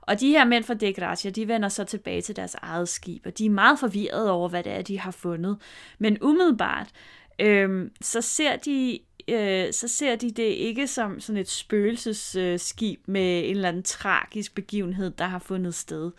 Og 0.00 0.20
de 0.20 0.28
her 0.28 0.44
mænd 0.44 0.64
fra 0.64 0.74
De 0.74 0.92
Gracia, 0.92 1.30
de 1.30 1.48
vender 1.48 1.68
så 1.68 1.84
tilbage 1.84 2.20
til 2.20 2.36
deres 2.36 2.54
eget 2.54 2.88
skib, 2.88 3.26
og 3.26 3.38
de 3.38 3.46
er 3.46 3.50
meget 3.50 3.78
forvirrede 3.78 4.30
over, 4.30 4.48
hvad 4.48 4.62
det 4.62 4.72
er, 4.72 4.82
de 4.82 4.98
har 4.98 5.10
fundet. 5.10 5.58
Men 5.98 6.18
umiddelbart, 6.22 6.90
øh, 7.38 7.90
så 8.00 8.20
ser 8.20 8.56
de 8.56 8.98
øh, 9.28 9.72
så 9.72 9.88
ser 9.88 10.16
de 10.16 10.30
det 10.30 10.42
ikke 10.42 10.86
som 10.86 11.20
sådan 11.20 11.40
et 11.40 11.48
spøgelsesskib 11.48 13.00
øh, 13.08 13.12
med 13.12 13.38
en 13.44 13.50
eller 13.50 13.68
anden 13.68 13.82
tragisk 13.82 14.54
begivenhed, 14.54 15.10
der 15.10 15.24
har 15.24 15.38
fundet 15.38 15.74
sted. 15.74 16.10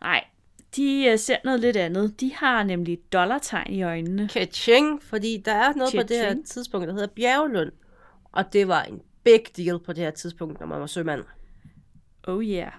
Nej, 0.00 0.24
de 0.76 1.06
øh, 1.12 1.18
ser 1.18 1.36
noget 1.44 1.60
lidt 1.60 1.76
andet. 1.76 2.20
De 2.20 2.34
har 2.34 2.62
nemlig 2.62 2.98
dollartegn 3.12 3.72
i 3.72 3.82
øjnene. 3.82 4.28
Kaching, 4.28 5.02
fordi 5.02 5.42
der 5.44 5.54
er 5.54 5.72
noget 5.72 5.94
på 5.96 6.02
det 6.02 6.16
her 6.16 6.36
tidspunkt, 6.46 6.86
der 6.86 6.92
hedder 6.92 7.08
Bjerglund. 7.16 7.72
Og 8.32 8.52
det 8.52 8.68
var 8.68 8.82
en 8.82 9.00
big 9.24 9.42
deal 9.56 9.78
på 9.78 9.92
det 9.92 10.04
her 10.04 10.10
tidspunkt, 10.10 10.60
når 10.60 10.66
man 10.66 10.80
var 10.80 10.86
sømand. 10.86 11.24
Oh 12.22 12.44
yeah. 12.44 12.72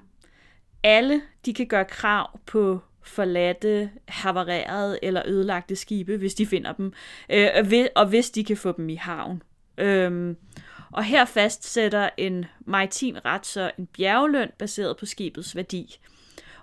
Alle, 0.84 1.22
de 1.46 1.54
kan 1.54 1.68
gøre 1.68 1.86
krav 1.86 2.40
på 2.46 2.80
forladte, 3.04 3.92
havarerede 4.08 5.00
eller 5.02 5.24
ødelagte 5.26 5.76
skibe, 5.76 6.18
hvis 6.18 6.34
de 6.34 6.46
finder 6.46 6.74
dem, 6.74 6.94
øh, 7.30 7.88
og 7.96 8.08
hvis 8.08 8.30
de 8.30 8.44
kan 8.44 8.58
få 8.58 8.72
dem 8.72 8.90
i 8.90 8.96
havn. 8.96 9.44
Øhm, 9.78 10.38
og 10.92 11.04
her 11.04 11.26
fastsætter 11.26 12.10
en 12.18 12.46
maritim 12.66 13.16
ret 13.26 13.46
så 13.46 13.72
en 13.78 13.86
bjergeløn 13.86 14.50
baseret 14.60 14.98
på 14.98 15.06
skibets 15.06 15.56
værdi. 15.56 16.00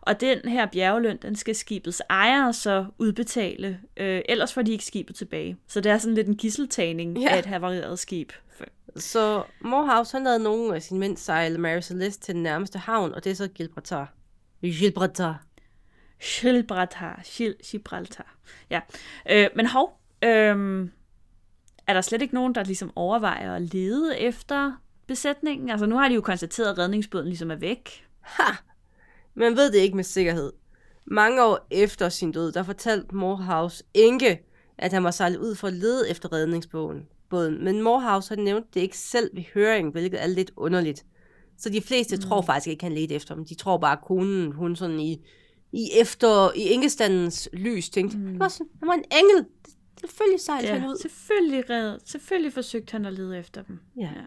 Og 0.01 0.21
den 0.21 0.39
her 0.49 0.67
bjergeløn, 0.67 1.17
den 1.23 1.37
skal 1.37 1.55
skibets 1.55 2.03
ejere 2.11 2.53
så 2.53 2.87
udbetale, 2.99 3.81
øh, 3.97 4.23
ellers 4.29 4.55
får 4.55 4.63
de 4.63 4.73
ikke 4.73 4.85
skibet 4.85 5.17
tilbage. 5.17 5.57
Så 5.69 5.81
det 5.81 5.93
er 5.93 5.99
sådan 5.99 6.15
lidt 6.15 6.29
en 6.29 6.37
gisseltagning 6.37 7.19
ja. 7.19 7.29
af 7.29 7.39
et 7.39 7.47
havareret 7.47 7.99
skib. 7.99 8.33
Så 8.97 9.43
Morehouse, 9.61 10.17
han 10.17 10.25
lavede 10.25 10.43
nogle 10.43 10.75
af 10.75 10.83
sine 10.83 11.01
mænd 11.01 11.17
sejle 11.17 11.59
Mary 11.59 11.81
Celeste 11.81 12.25
til 12.25 12.35
den 12.35 12.43
nærmeste 12.43 12.79
havn, 12.79 13.15
og 13.15 13.25
det 13.25 13.31
er 13.31 13.35
så 13.35 13.49
Gibraltar. 13.49 14.13
Gibraltar. 14.63 15.43
Gibraltar. 16.21 17.23
Gibraltar. 17.71 18.37
Ja. 18.71 18.81
Øh, 19.31 19.49
men 19.57 19.67
hov, 19.67 20.01
øh, 20.25 20.89
er 21.89 21.93
der 21.95 22.01
slet 22.01 22.23
ikke 22.23 22.35
nogen, 22.35 22.55
der 22.55 22.65
ligesom 22.65 22.93
overvejer 22.97 23.55
at 23.55 23.63
lede 23.63 24.19
efter 24.19 24.73
besætningen? 25.07 25.71
Altså 25.71 25.87
nu 25.87 25.97
har 25.97 26.09
de 26.09 26.15
jo 26.15 26.21
konstateret, 26.21 26.73
at 26.73 26.79
redningsbåden 26.79 27.27
ligesom 27.27 27.51
er 27.51 27.57
væk. 27.57 28.07
Ha! 28.21 28.53
Man 29.35 29.57
ved 29.57 29.73
det 29.73 29.79
ikke 29.79 29.97
med 29.97 30.05
sikkerhed. 30.05 30.53
Mange 31.05 31.45
år 31.45 31.67
efter 31.71 32.09
sin 32.09 32.33
død, 32.33 32.53
der 32.53 32.63
fortalte 32.63 33.15
Morehouse 33.15 33.85
ikke, 33.95 34.45
at 34.79 34.93
han 34.93 35.05
var 35.05 35.11
sejlet 35.11 35.39
ud 35.39 35.55
for 35.55 35.67
at 35.67 35.75
lede 35.75 36.11
efter 36.11 36.33
redningsbåden. 36.33 37.07
Båden. 37.31 37.65
Men 37.65 37.83
Morehouse 37.83 38.35
har 38.35 38.43
nævnt 38.43 38.75
det 38.75 38.81
ikke 38.81 38.99
selv 38.99 39.31
ved 39.35 39.43
høringen, 39.55 39.93
hvilket 39.93 40.23
er 40.23 40.27
lidt 40.27 40.51
underligt. 40.57 41.05
Så 41.59 41.71
de 41.71 41.81
fleste 41.81 42.17
mm. 42.17 42.23
tror 42.23 42.43
faktisk 42.43 42.67
ikke, 42.67 42.85
han 42.85 42.93
ledte 42.93 43.15
efter 43.15 43.35
dem. 43.35 43.45
De 43.45 43.55
tror 43.55 43.79
bare, 43.79 43.93
at 43.93 44.05
konen, 44.05 44.53
hun 44.53 44.77
sådan 44.77 45.01
i, 45.01 45.27
i 45.73 45.91
efter, 46.01 46.53
i 46.57 46.73
enkestandens 46.73 47.49
lys 47.53 47.91
tænkte, 47.91 48.19
mm. 48.19 48.39
var 48.39 48.49
sådan, 48.49 48.67
han 48.79 48.89
var 48.89 48.95
en 48.95 49.05
engel. 49.13 49.47
Selvfølgelig 50.01 50.41
sejlede 50.41 50.73
ja, 50.73 50.79
han 50.79 50.89
ud. 50.89 50.97
Selvfølgelig, 50.97 51.71
red, 51.71 51.99
selvfølgelig 52.05 52.53
forsøgte 52.53 52.93
han 52.93 53.05
at 53.05 53.13
lede 53.13 53.39
efter 53.39 53.63
dem. 53.63 53.81
Ja. 53.97 54.03
ja. 54.03 54.25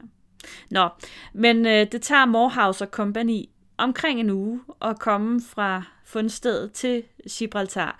Nå, 0.69 0.89
men 1.33 1.65
øh, 1.65 1.91
det 1.91 2.01
tager 2.01 2.25
Morehouse 2.25 2.83
og 2.83 2.87
Company 2.87 3.45
omkring 3.77 4.19
en 4.19 4.29
uge 4.29 4.61
at 4.81 4.99
komme 4.99 5.41
fra 5.41 5.83
fundstedet 6.05 6.71
til 6.71 7.03
Gibraltar. 7.37 7.99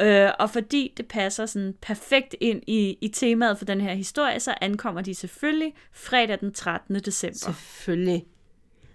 Øh, 0.00 0.30
og 0.38 0.50
fordi 0.50 0.92
det 0.96 1.08
passer 1.08 1.46
sådan 1.46 1.74
perfekt 1.82 2.36
ind 2.40 2.62
i, 2.66 2.98
i 3.00 3.08
temaet 3.08 3.58
for 3.58 3.64
den 3.64 3.80
her 3.80 3.94
historie, 3.94 4.40
så 4.40 4.54
ankommer 4.60 5.00
de 5.00 5.14
selvfølgelig 5.14 5.74
fredag 5.92 6.40
den 6.40 6.52
13. 6.52 6.94
december. 6.94 7.38
Selvfølgelig. 7.38 8.26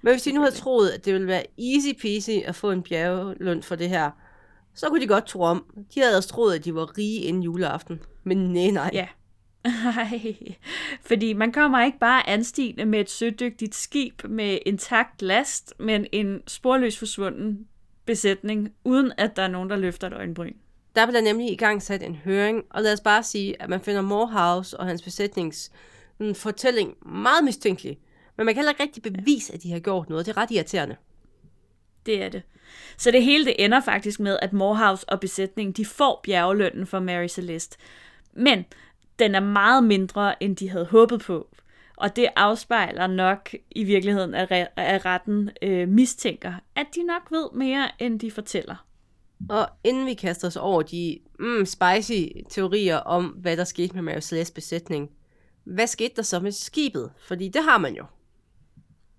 Men 0.01 0.13
hvis 0.13 0.23
de 0.23 0.31
nu 0.31 0.41
havde 0.41 0.55
troet, 0.55 0.89
at 0.89 1.05
det 1.05 1.13
ville 1.13 1.27
være 1.27 1.45
easy 1.59 2.01
peasy 2.01 2.45
at 2.45 2.55
få 2.55 2.71
en 2.71 2.83
bjerglund 2.83 3.63
for 3.63 3.75
det 3.75 3.89
her, 3.89 4.11
så 4.73 4.89
kunne 4.89 5.01
de 5.01 5.07
godt 5.07 5.25
tro 5.25 5.41
om. 5.41 5.65
De 5.95 5.99
havde 5.99 6.17
også 6.17 6.29
troet, 6.29 6.55
at 6.55 6.65
de 6.65 6.75
var 6.75 6.97
rige 6.97 7.21
inden 7.21 7.43
juleaften. 7.43 7.99
Men 8.23 8.37
nej, 8.37 8.71
nej. 8.71 8.89
Ja. 8.93 9.07
Ej, 9.65 10.35
fordi 11.01 11.33
man 11.33 11.51
kommer 11.51 11.85
ikke 11.85 11.99
bare 11.99 12.29
anstigende 12.29 12.85
med 12.85 12.99
et 12.99 13.09
sødygtigt 13.09 13.75
skib 13.75 14.23
med 14.23 14.59
intakt 14.65 15.21
last, 15.21 15.73
men 15.79 16.05
en 16.11 16.41
sporløs 16.47 16.97
forsvunden 16.97 17.67
besætning, 18.05 18.73
uden 18.83 19.11
at 19.17 19.35
der 19.35 19.43
er 19.43 19.47
nogen, 19.47 19.69
der 19.69 19.75
løfter 19.75 20.07
et 20.07 20.13
øjenbryn. 20.13 20.53
Der 20.95 21.05
bliver 21.05 21.21
nemlig 21.21 21.51
i 21.51 21.55
gang 21.55 21.81
sat 21.81 22.03
en 22.03 22.15
høring, 22.15 22.63
og 22.69 22.81
lad 22.81 22.93
os 22.93 23.01
bare 23.01 23.23
sige, 23.23 23.61
at 23.61 23.69
man 23.69 23.81
finder 23.81 24.01
Morehouse 24.01 24.79
og 24.79 24.85
hans 24.85 25.01
besætnings 25.01 25.71
fortælling 26.33 26.93
meget 27.05 27.43
mistænkelig. 27.43 27.99
Men 28.37 28.45
man 28.45 28.55
kan 28.55 28.59
heller 28.59 28.71
ikke 28.71 28.83
rigtig 28.83 29.03
bevise, 29.03 29.53
at 29.53 29.63
de 29.63 29.71
har 29.71 29.79
gjort 29.79 30.09
noget. 30.09 30.25
Det 30.25 30.37
er 30.37 30.41
ret 30.41 30.51
irriterende. 30.51 30.95
Det 32.05 32.23
er 32.23 32.29
det. 32.29 32.41
Så 32.97 33.11
det 33.11 33.23
hele 33.23 33.45
det 33.45 33.55
ender 33.59 33.81
faktisk 33.81 34.19
med, 34.19 34.39
at 34.41 34.53
Morehouse 34.53 35.09
og 35.09 35.19
besætningen 35.19 35.73
de 35.73 35.85
får 35.85 36.19
bjergelønnen 36.23 36.87
for 36.87 36.99
Mary 36.99 37.27
Celeste. 37.27 37.77
Men 38.33 38.65
den 39.19 39.35
er 39.35 39.39
meget 39.39 39.83
mindre, 39.83 40.43
end 40.43 40.55
de 40.55 40.69
havde 40.69 40.85
håbet 40.85 41.21
på. 41.21 41.47
Og 41.97 42.15
det 42.15 42.27
afspejler 42.35 43.07
nok 43.07 43.49
i 43.71 43.83
virkeligheden, 43.83 44.33
at, 44.33 44.69
at 44.75 45.05
retten 45.05 45.49
øh, 45.61 45.87
mistænker, 45.87 46.53
at 46.75 46.87
de 46.95 47.03
nok 47.03 47.31
ved 47.31 47.47
mere, 47.53 47.89
end 47.99 48.19
de 48.19 48.31
fortæller. 48.31 48.85
Og 49.49 49.69
inden 49.83 50.05
vi 50.05 50.13
kaster 50.13 50.47
os 50.47 50.55
over 50.55 50.81
de 50.81 51.19
mm, 51.39 51.65
spicy 51.65 52.21
teorier 52.49 52.97
om, 52.97 53.25
hvad 53.25 53.57
der 53.57 53.63
skete 53.63 53.93
med 53.93 54.01
Mary 54.01 54.19
Celeste 54.19 54.53
besætning, 54.53 55.09
hvad 55.63 55.87
skete 55.87 56.13
der 56.15 56.21
så 56.21 56.39
med 56.39 56.51
skibet? 56.51 57.11
Fordi 57.27 57.47
det 57.47 57.63
har 57.63 57.77
man 57.77 57.95
jo. 57.95 58.05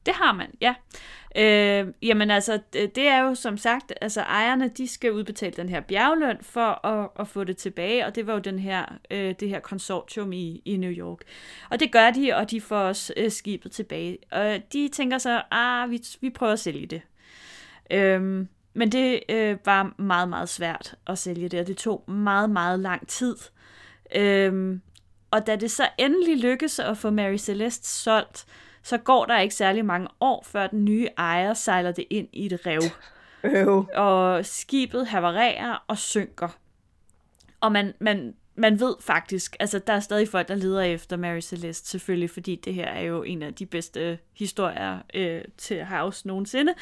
Det 0.06 0.14
har 0.14 0.32
man, 0.32 0.50
ja. 0.60 0.74
Øh, 1.36 1.94
jamen 2.02 2.30
altså, 2.30 2.60
det 2.72 3.08
er 3.08 3.18
jo 3.18 3.34
som 3.34 3.56
sagt, 3.56 3.92
altså 4.00 4.20
ejerne, 4.20 4.68
de 4.68 4.88
skal 4.88 5.12
udbetale 5.12 5.52
den 5.52 5.68
her 5.68 5.80
bjergløn 5.80 6.38
for 6.42 6.86
at, 6.86 7.08
at 7.18 7.28
få 7.28 7.44
det 7.44 7.56
tilbage, 7.56 8.06
og 8.06 8.14
det 8.14 8.26
var 8.26 8.32
jo 8.32 8.38
den 8.38 8.58
her, 8.58 8.84
øh, 9.10 9.34
det 9.40 9.48
her 9.48 9.60
konsortium 9.60 10.32
i, 10.32 10.62
i 10.64 10.76
New 10.76 10.90
York. 10.90 11.18
Og 11.70 11.80
det 11.80 11.92
gør 11.92 12.10
de, 12.10 12.36
og 12.36 12.50
de 12.50 12.60
får 12.60 12.78
også 12.78 13.12
øh, 13.16 13.30
skibet 13.30 13.72
tilbage. 13.72 14.18
Og 14.32 14.60
de 14.72 14.88
tænker 14.88 15.18
så, 15.18 15.42
ah, 15.50 15.90
vi, 15.90 16.02
vi 16.20 16.30
prøver 16.30 16.52
at 16.52 16.60
sælge 16.60 16.86
det. 16.86 17.02
Øh, 17.90 18.46
men 18.74 18.92
det 18.92 19.20
øh, 19.28 19.56
var 19.64 19.94
meget, 19.98 20.28
meget 20.28 20.48
svært 20.48 20.94
at 21.06 21.18
sælge 21.18 21.48
det, 21.48 21.60
og 21.60 21.66
det 21.66 21.76
tog 21.76 22.10
meget, 22.10 22.50
meget 22.50 22.80
lang 22.80 23.08
tid. 23.08 23.36
Øh, 24.14 24.78
og 25.30 25.46
da 25.46 25.56
det 25.56 25.70
så 25.70 25.88
endelig 25.98 26.38
lykkedes 26.38 26.78
at 26.78 26.98
få 26.98 27.10
Mary 27.10 27.36
Celeste 27.36 27.88
solgt, 27.88 28.46
så 28.82 28.98
går 28.98 29.24
der 29.24 29.38
ikke 29.38 29.54
særlig 29.54 29.84
mange 29.84 30.08
år, 30.20 30.44
før 30.46 30.66
den 30.66 30.84
nye 30.84 31.08
ejer 31.18 31.54
sejler 31.54 31.92
det 31.92 32.04
ind 32.10 32.28
i 32.32 32.46
et 32.46 32.66
rev. 32.66 32.82
Øh. 33.44 33.66
Og 33.94 34.46
skibet 34.46 35.06
havarerer 35.06 35.84
og 35.88 35.98
synker. 35.98 36.48
Og 37.60 37.72
man, 37.72 37.94
man, 38.00 38.34
man 38.54 38.80
ved 38.80 38.94
faktisk, 39.00 39.56
altså 39.60 39.78
der 39.78 39.92
er 39.92 40.00
stadig 40.00 40.28
folk, 40.28 40.48
der 40.48 40.54
leder 40.54 40.80
efter 40.80 41.16
Mary 41.16 41.40
Celeste, 41.40 41.88
selvfølgelig, 41.88 42.30
fordi 42.30 42.56
det 42.56 42.74
her 42.74 42.86
er 42.86 43.00
jo 43.00 43.22
en 43.22 43.42
af 43.42 43.54
de 43.54 43.66
bedste 43.66 44.18
historier 44.32 44.98
øh, 45.14 45.42
til 45.58 45.84
House 45.84 46.26
nogensinde. 46.26 46.74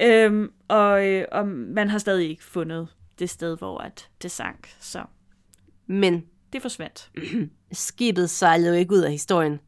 Øhm, 0.00 0.52
og, 0.68 1.06
øh, 1.06 1.24
og 1.32 1.48
man 1.48 1.90
har 1.90 1.98
stadig 1.98 2.30
ikke 2.30 2.44
fundet 2.44 2.88
det 3.18 3.30
sted, 3.30 3.58
hvor 3.58 3.78
at 3.78 4.08
det 4.22 4.30
sank. 4.30 4.74
Så. 4.80 5.04
Men 5.86 6.26
det 6.52 6.62
forsvandt. 6.62 7.10
skibet 7.72 8.30
sejlede 8.30 8.68
jo 8.68 8.74
ikke 8.74 8.94
ud 8.94 9.00
af 9.00 9.10
historien. 9.10 9.60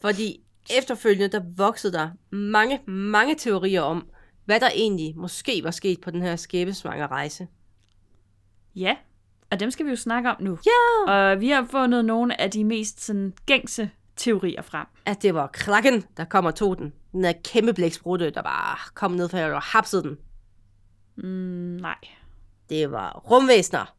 Fordi 0.00 0.40
efterfølgende, 0.78 1.28
der 1.28 1.40
voksede 1.56 1.92
der 1.92 2.10
mange, 2.30 2.80
mange 2.86 3.34
teorier 3.34 3.82
om, 3.82 4.08
hvad 4.44 4.60
der 4.60 4.70
egentlig 4.74 5.16
måske 5.16 5.64
var 5.64 5.70
sket 5.70 6.00
på 6.00 6.10
den 6.10 6.22
her 6.22 6.36
skæbesvanger 6.36 7.10
rejse. 7.10 7.48
Ja, 8.74 8.96
og 9.50 9.60
dem 9.60 9.70
skal 9.70 9.86
vi 9.86 9.90
jo 9.90 9.96
snakke 9.96 10.30
om 10.30 10.36
nu. 10.40 10.58
Ja! 10.66 11.12
Og 11.12 11.40
vi 11.40 11.48
har 11.48 11.66
fundet 11.70 12.04
nogle 12.04 12.40
af 12.40 12.50
de 12.50 12.64
mest 12.64 13.00
sådan, 13.00 13.32
gængse 13.46 13.90
teorier 14.16 14.62
frem. 14.62 14.86
At 15.06 15.22
det 15.22 15.34
var 15.34 15.46
krakken, 15.46 16.04
der 16.16 16.24
kom 16.24 16.44
og 16.44 16.54
tog 16.54 16.78
den. 16.78 16.92
Den 17.12 17.24
der 17.24 17.32
kæmpe 17.44 17.72
blæksprutte, 17.72 18.30
der 18.30 18.42
bare 18.42 18.78
kom 18.94 19.12
ned 19.12 19.28
fra 19.28 19.54
og 19.54 19.62
hapsede 19.62 20.02
den. 20.02 20.18
Mm, 21.16 21.78
nej. 21.80 21.98
Det 22.68 22.90
var 22.90 23.12
rumvæsner. 23.30 23.94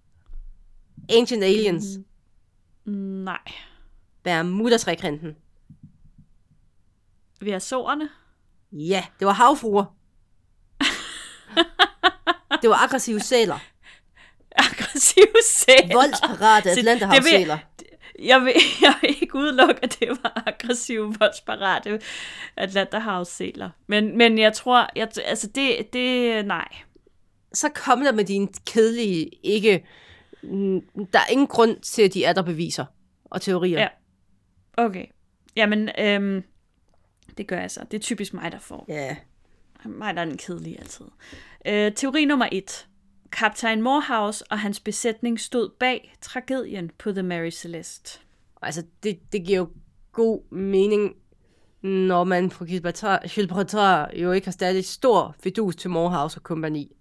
Ancient 1.09 1.43
Aliens. 1.43 1.85
Mm, 2.85 2.93
nej. 3.23 3.51
Bermuda-trekrinten. 4.23 5.35
Ved 7.41 7.53
Azorerne? 7.53 8.09
Ja, 8.71 9.03
det 9.19 9.27
var 9.27 9.33
havfruer. 9.33 9.85
det 12.61 12.69
var 12.69 12.83
aggressive 12.83 13.19
sæler. 13.19 13.59
aggressive 14.55 15.33
sæler. 15.45 15.93
Voldsparate 15.93 16.71
Atlanterhavssæler. 16.79 17.57
Jeg 18.19 18.41
vil, 18.41 18.53
jeg 18.81 18.93
vil 19.01 19.09
ikke 19.21 19.35
udelukke, 19.35 19.83
at 19.83 19.97
det 19.99 20.09
var 20.09 20.43
aggressive, 20.45 21.15
voldsparate 21.19 21.99
Atlanterhavssæler. 22.57 23.69
Men, 23.87 24.17
men 24.17 24.37
jeg 24.37 24.53
tror, 24.53 24.89
jeg, 24.95 25.07
altså 25.25 25.47
det, 25.47 25.93
det, 25.93 26.45
nej. 26.45 26.67
Så 27.53 27.69
kom 27.69 27.99
der 27.99 28.11
med 28.11 28.25
dine 28.25 28.47
kedelige, 28.65 29.29
ikke... 29.43 29.85
Der 31.13 31.19
er 31.19 31.31
ingen 31.31 31.47
grund 31.47 31.79
til, 31.79 32.01
at 32.01 32.13
de 32.13 32.23
er 32.23 32.33
der 32.33 32.41
beviser 32.41 32.85
og 33.25 33.41
teorier. 33.41 33.79
Ja. 33.79 33.87
Okay. 34.77 35.05
Jamen, 35.55 35.89
øhm, 35.99 36.43
det 37.37 37.47
gør 37.47 37.59
jeg 37.59 37.71
så. 37.71 37.83
Det 37.91 37.97
er 37.97 38.01
typisk 38.01 38.33
mig, 38.33 38.51
der 38.51 38.59
får. 38.59 38.85
ja. 38.87 39.15
Mig, 39.85 40.15
der 40.15 40.21
er 40.21 40.25
den 40.25 40.37
kedelige 40.37 40.79
altid. 40.79 41.05
Øh, 41.65 41.91
teori 41.95 42.25
nummer 42.25 42.47
et. 42.51 42.87
Kaptajn 43.31 43.81
Morehouse 43.81 44.43
og 44.51 44.59
hans 44.59 44.79
besætning 44.79 45.39
stod 45.39 45.69
bag 45.79 46.13
tragedien 46.21 46.91
på 46.97 47.11
The 47.11 47.23
Mary 47.23 47.49
Celeste. 47.49 48.19
Altså, 48.61 48.83
det, 49.03 49.19
det 49.31 49.43
giver 49.45 49.57
jo 49.57 49.69
god 50.11 50.51
mening, 50.51 51.15
når 51.81 52.23
man 52.23 52.49
på 52.49 52.65
Gibraltar 52.65 54.09
jo 54.15 54.31
ikke 54.31 54.47
har 54.47 54.51
stadig 54.51 54.85
stor 54.85 55.35
fidus 55.43 55.75
til 55.75 55.89
Morehouse 55.89 56.37
og 56.37 56.43
kompagni. 56.43 56.91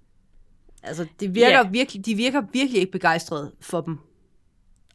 Altså, 0.83 1.07
det 1.21 1.35
virker 1.35 1.59
Ja. 1.59 1.69
virkelig, 1.69 2.07
de 2.07 2.15
virker 2.15 2.43
virkelig 2.53 2.81
ikke 2.81 2.93
begejstrede 2.93 3.53
for 3.61 3.81
dem. 3.81 3.99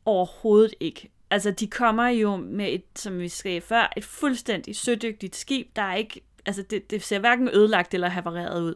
Overhovedet 0.05 0.73
ikke. 0.79 1.11
Altså, 1.35 1.51
de 1.51 1.67
kommer 1.67 2.07
jo 2.07 2.35
med 2.35 2.73
et, 2.73 2.83
som 2.95 3.19
vi 3.19 3.29
skrev 3.29 3.61
før, 3.61 3.93
et 3.97 4.05
fuldstændig 4.05 4.75
sødygtigt 4.75 5.35
skib, 5.35 5.75
der 5.75 5.81
er 5.81 5.95
ikke, 5.95 6.21
altså 6.45 6.61
det, 6.61 6.91
det 6.91 7.03
ser 7.03 7.19
hverken 7.19 7.49
ødelagt 7.53 7.93
eller 7.93 8.09
havareret 8.09 8.61
ud. 8.61 8.75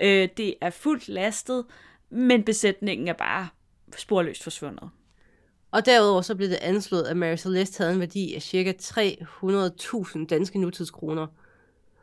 Øh, 0.00 0.28
det 0.36 0.54
er 0.60 0.70
fuldt 0.70 1.08
lastet, 1.08 1.64
men 2.10 2.44
besætningen 2.44 3.08
er 3.08 3.12
bare 3.12 3.48
sporløst 3.96 4.42
forsvundet. 4.42 4.90
Og 5.70 5.86
derudover 5.86 6.22
så 6.22 6.34
blev 6.34 6.48
det 6.48 6.58
anslået, 6.62 7.02
at 7.02 7.16
Mary 7.16 7.36
Celeste 7.36 7.78
havde 7.82 7.94
en 7.94 8.00
værdi 8.00 8.34
af 8.34 8.42
ca. 8.42 8.72
300.000 8.82 10.26
danske 10.26 10.58
nutidskroner. 10.58 11.26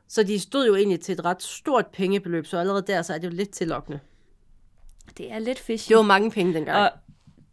Så 0.07 0.23
de 0.23 0.39
stod 0.39 0.67
jo 0.67 0.75
egentlig 0.75 0.99
til 0.99 1.13
et 1.13 1.25
ret 1.25 1.43
stort 1.43 1.87
pengebeløb, 1.87 2.45
så 2.45 2.57
allerede 2.57 2.83
der 2.87 3.01
så 3.01 3.13
er 3.13 3.17
det 3.17 3.27
jo 3.27 3.33
lidt 3.33 3.51
tillokkende. 3.51 3.99
Det 5.17 5.31
er 5.31 5.39
lidt 5.39 5.59
fishy. 5.59 5.89
Det 5.89 5.97
var 5.97 6.03
mange 6.03 6.31
penge 6.31 6.53
dengang. 6.53 6.77
Og 6.77 6.91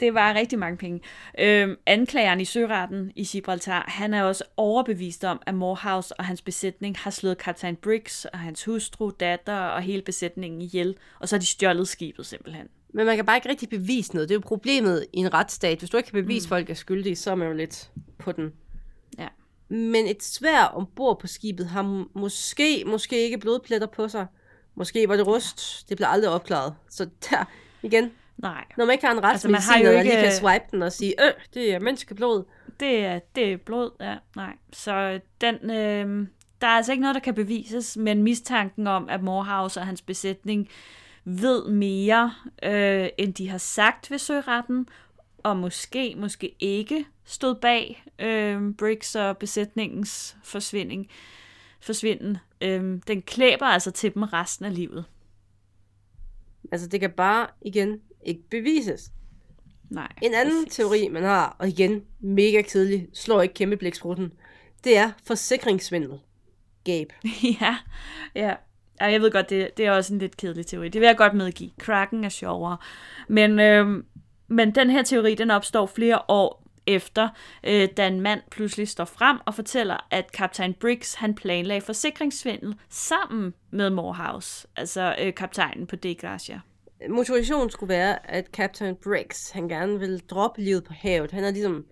det 0.00 0.14
var 0.14 0.34
rigtig 0.34 0.58
mange 0.58 0.76
penge. 0.76 1.00
Øhm, 1.38 1.76
anklageren 1.86 2.40
i 2.40 2.44
søretten 2.44 3.12
i 3.16 3.24
Gibraltar, 3.24 3.84
han 3.88 4.14
er 4.14 4.22
også 4.22 4.44
overbevist 4.56 5.24
om, 5.24 5.42
at 5.46 5.54
Morehouse 5.54 6.14
og 6.14 6.24
hans 6.24 6.42
besætning 6.42 6.96
har 6.98 7.10
slået 7.10 7.38
kaptajn 7.38 7.76
Briggs 7.76 8.24
og 8.24 8.38
hans 8.38 8.64
hustru, 8.64 9.10
datter 9.20 9.58
og 9.58 9.82
hele 9.82 10.02
besætningen 10.02 10.62
ihjel, 10.62 10.96
og 11.20 11.28
så 11.28 11.36
har 11.36 11.40
de 11.40 11.46
stjålet 11.46 11.88
skibet 11.88 12.26
simpelthen. 12.26 12.68
Men 12.94 13.06
man 13.06 13.16
kan 13.16 13.26
bare 13.26 13.36
ikke 13.36 13.48
rigtig 13.48 13.68
bevise 13.68 14.14
noget. 14.14 14.28
Det 14.28 14.34
er 14.34 14.38
jo 14.38 14.42
problemet 14.46 15.06
i 15.12 15.18
en 15.18 15.34
retsstat. 15.34 15.78
Hvis 15.78 15.90
du 15.90 15.96
ikke 15.96 16.10
kan 16.10 16.22
bevise, 16.22 16.46
mm. 16.46 16.48
folk 16.48 16.70
er 16.70 16.74
skyldige, 16.74 17.16
så 17.16 17.30
er 17.30 17.34
man 17.34 17.48
jo 17.48 17.54
lidt 17.54 17.90
på 18.18 18.32
den. 18.32 18.52
Ja. 19.18 19.28
Men 19.68 20.06
et 20.06 20.22
svær 20.22 20.64
ombord 20.64 21.20
på 21.20 21.26
skibet 21.26 21.66
har 21.66 22.06
måske, 22.14 22.84
måske 22.86 23.24
ikke 23.24 23.38
blodpletter 23.38 23.86
på 23.86 24.08
sig. 24.08 24.26
Måske 24.74 25.08
var 25.08 25.16
det 25.16 25.26
rust. 25.26 25.88
Det 25.88 25.96
blev 25.96 26.08
aldrig 26.10 26.30
opklaret. 26.30 26.74
Så 26.90 27.08
der, 27.30 27.44
igen, 27.82 28.10
Nej, 28.38 28.64
når 28.76 28.84
man 28.84 28.92
ikke 28.92 29.06
har 29.06 29.12
en 29.14 29.24
Altså, 29.24 29.48
man 29.48 29.54
har 29.54 29.60
retsmediciner, 29.74 29.90
jo 29.90 29.96
der 29.96 30.02
lige 30.02 30.12
ikke- 30.12 30.22
kan 30.22 30.32
swipe 30.32 30.64
den 30.70 30.82
og 30.82 30.92
sige, 30.92 31.24
øh, 31.26 31.32
det 31.54 31.74
er 31.74 31.78
menneskeblod. 31.80 32.44
det 32.80 32.98
er, 33.04 33.18
det 33.34 33.52
er 33.52 33.56
blod, 33.56 33.90
ja, 34.00 34.16
nej. 34.36 34.52
Så 34.72 35.20
den, 35.40 35.54
øh, 35.70 36.26
der 36.60 36.66
er 36.66 36.70
altså 36.76 36.92
ikke 36.92 37.02
noget, 37.02 37.14
der 37.14 37.20
kan 37.20 37.34
bevises, 37.34 37.96
men 37.96 38.22
mistanken 38.22 38.86
om, 38.86 39.08
at 39.08 39.22
Morehouse 39.22 39.80
og 39.80 39.86
hans 39.86 40.02
besætning 40.02 40.68
ved 41.24 41.68
mere, 41.68 42.34
øh, 42.62 43.08
end 43.18 43.34
de 43.34 43.48
har 43.48 43.58
sagt 43.58 44.10
ved 44.10 44.18
søretten, 44.18 44.88
og 45.38 45.56
måske, 45.56 46.14
måske 46.16 46.54
ikke 46.60 47.04
stod 47.24 47.54
bag 47.54 48.04
øh, 48.18 48.74
Briggs 48.74 49.14
og 49.16 49.38
besætningens 49.38 50.36
forsvinding, 50.44 51.08
forsvinden. 51.80 52.38
Øh, 52.60 52.98
den 53.06 53.22
klæber 53.22 53.66
altså 53.66 53.90
til 53.90 54.14
dem 54.14 54.22
resten 54.22 54.64
af 54.64 54.74
livet. 54.74 55.04
Altså, 56.72 56.86
det 56.88 57.00
kan 57.00 57.10
bare, 57.10 57.46
igen, 57.62 58.00
ikke 58.28 58.48
bevises. 58.50 59.10
Nej. 59.90 60.12
En 60.22 60.34
anden 60.34 60.64
præcis. 60.64 60.76
teori, 60.76 61.08
man 61.08 61.22
har, 61.22 61.56
og 61.58 61.68
igen, 61.68 62.02
mega 62.20 62.62
kedelig, 62.62 63.08
slår 63.12 63.42
ikke 63.42 63.54
kæmpe 63.54 63.76
blæksprutten, 63.76 64.32
det 64.84 64.96
er 64.96 65.10
forsikringssvindel. 65.26 66.18
Gab. 66.84 67.12
ja, 67.60 67.76
ja. 68.34 68.54
Ja, 69.00 69.06
jeg 69.06 69.20
ved 69.20 69.30
godt, 69.30 69.50
det, 69.50 69.76
det 69.76 69.86
er 69.86 69.92
også 69.92 70.12
en 70.12 70.18
lidt 70.18 70.36
kedelig 70.36 70.66
teori. 70.66 70.88
Det 70.88 71.00
vil 71.00 71.06
jeg 71.06 71.16
godt 71.16 71.34
medgive. 71.34 71.70
Kraken 71.78 72.24
er 72.24 72.28
sjovere. 72.28 72.76
Men, 73.28 73.60
øhm, 73.60 74.04
men 74.48 74.74
den 74.74 74.90
her 74.90 75.02
teori, 75.02 75.34
den 75.34 75.50
opstår 75.50 75.86
flere 75.86 76.20
år 76.28 76.68
efter, 76.86 77.28
øh, 77.64 77.88
da 77.96 78.06
en 78.06 78.20
mand 78.20 78.40
pludselig 78.50 78.88
står 78.88 79.04
frem 79.04 79.38
og 79.46 79.54
fortæller, 79.54 80.06
at 80.10 80.32
kaptajn 80.32 80.74
Briggs, 80.74 81.14
han 81.14 81.34
planlagde 81.34 81.80
forsikringssvindel 81.80 82.74
sammen 82.88 83.54
med 83.70 83.90
Morehouse, 83.90 84.68
altså 84.76 85.16
øh, 85.20 85.34
kaptajnen 85.34 85.86
på 85.86 85.96
De 85.96 86.14
Gracia. 86.14 86.60
Motivationen 87.10 87.70
skulle 87.70 87.88
være, 87.88 88.30
at 88.30 88.46
Captain 88.46 88.96
Briggs, 88.96 89.50
han 89.50 89.68
gerne 89.68 89.98
ville 89.98 90.18
droppe 90.18 90.60
livet 90.60 90.84
på 90.84 90.92
havet. 90.92 91.30
Han 91.30 91.44
er 91.44 91.50
ligesom, 91.50 91.84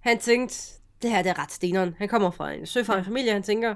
han 0.00 0.18
tænkte, 0.18 0.56
det 1.02 1.10
her 1.10 1.22
det 1.22 1.30
er 1.30 1.38
ret 1.38 1.52
steneren. 1.52 1.94
Han 1.98 2.08
kommer 2.08 2.30
fra 2.30 2.52
en 2.52 2.66
søfarende 2.66 3.04
familie, 3.04 3.32
han 3.32 3.42
tænker, 3.42 3.74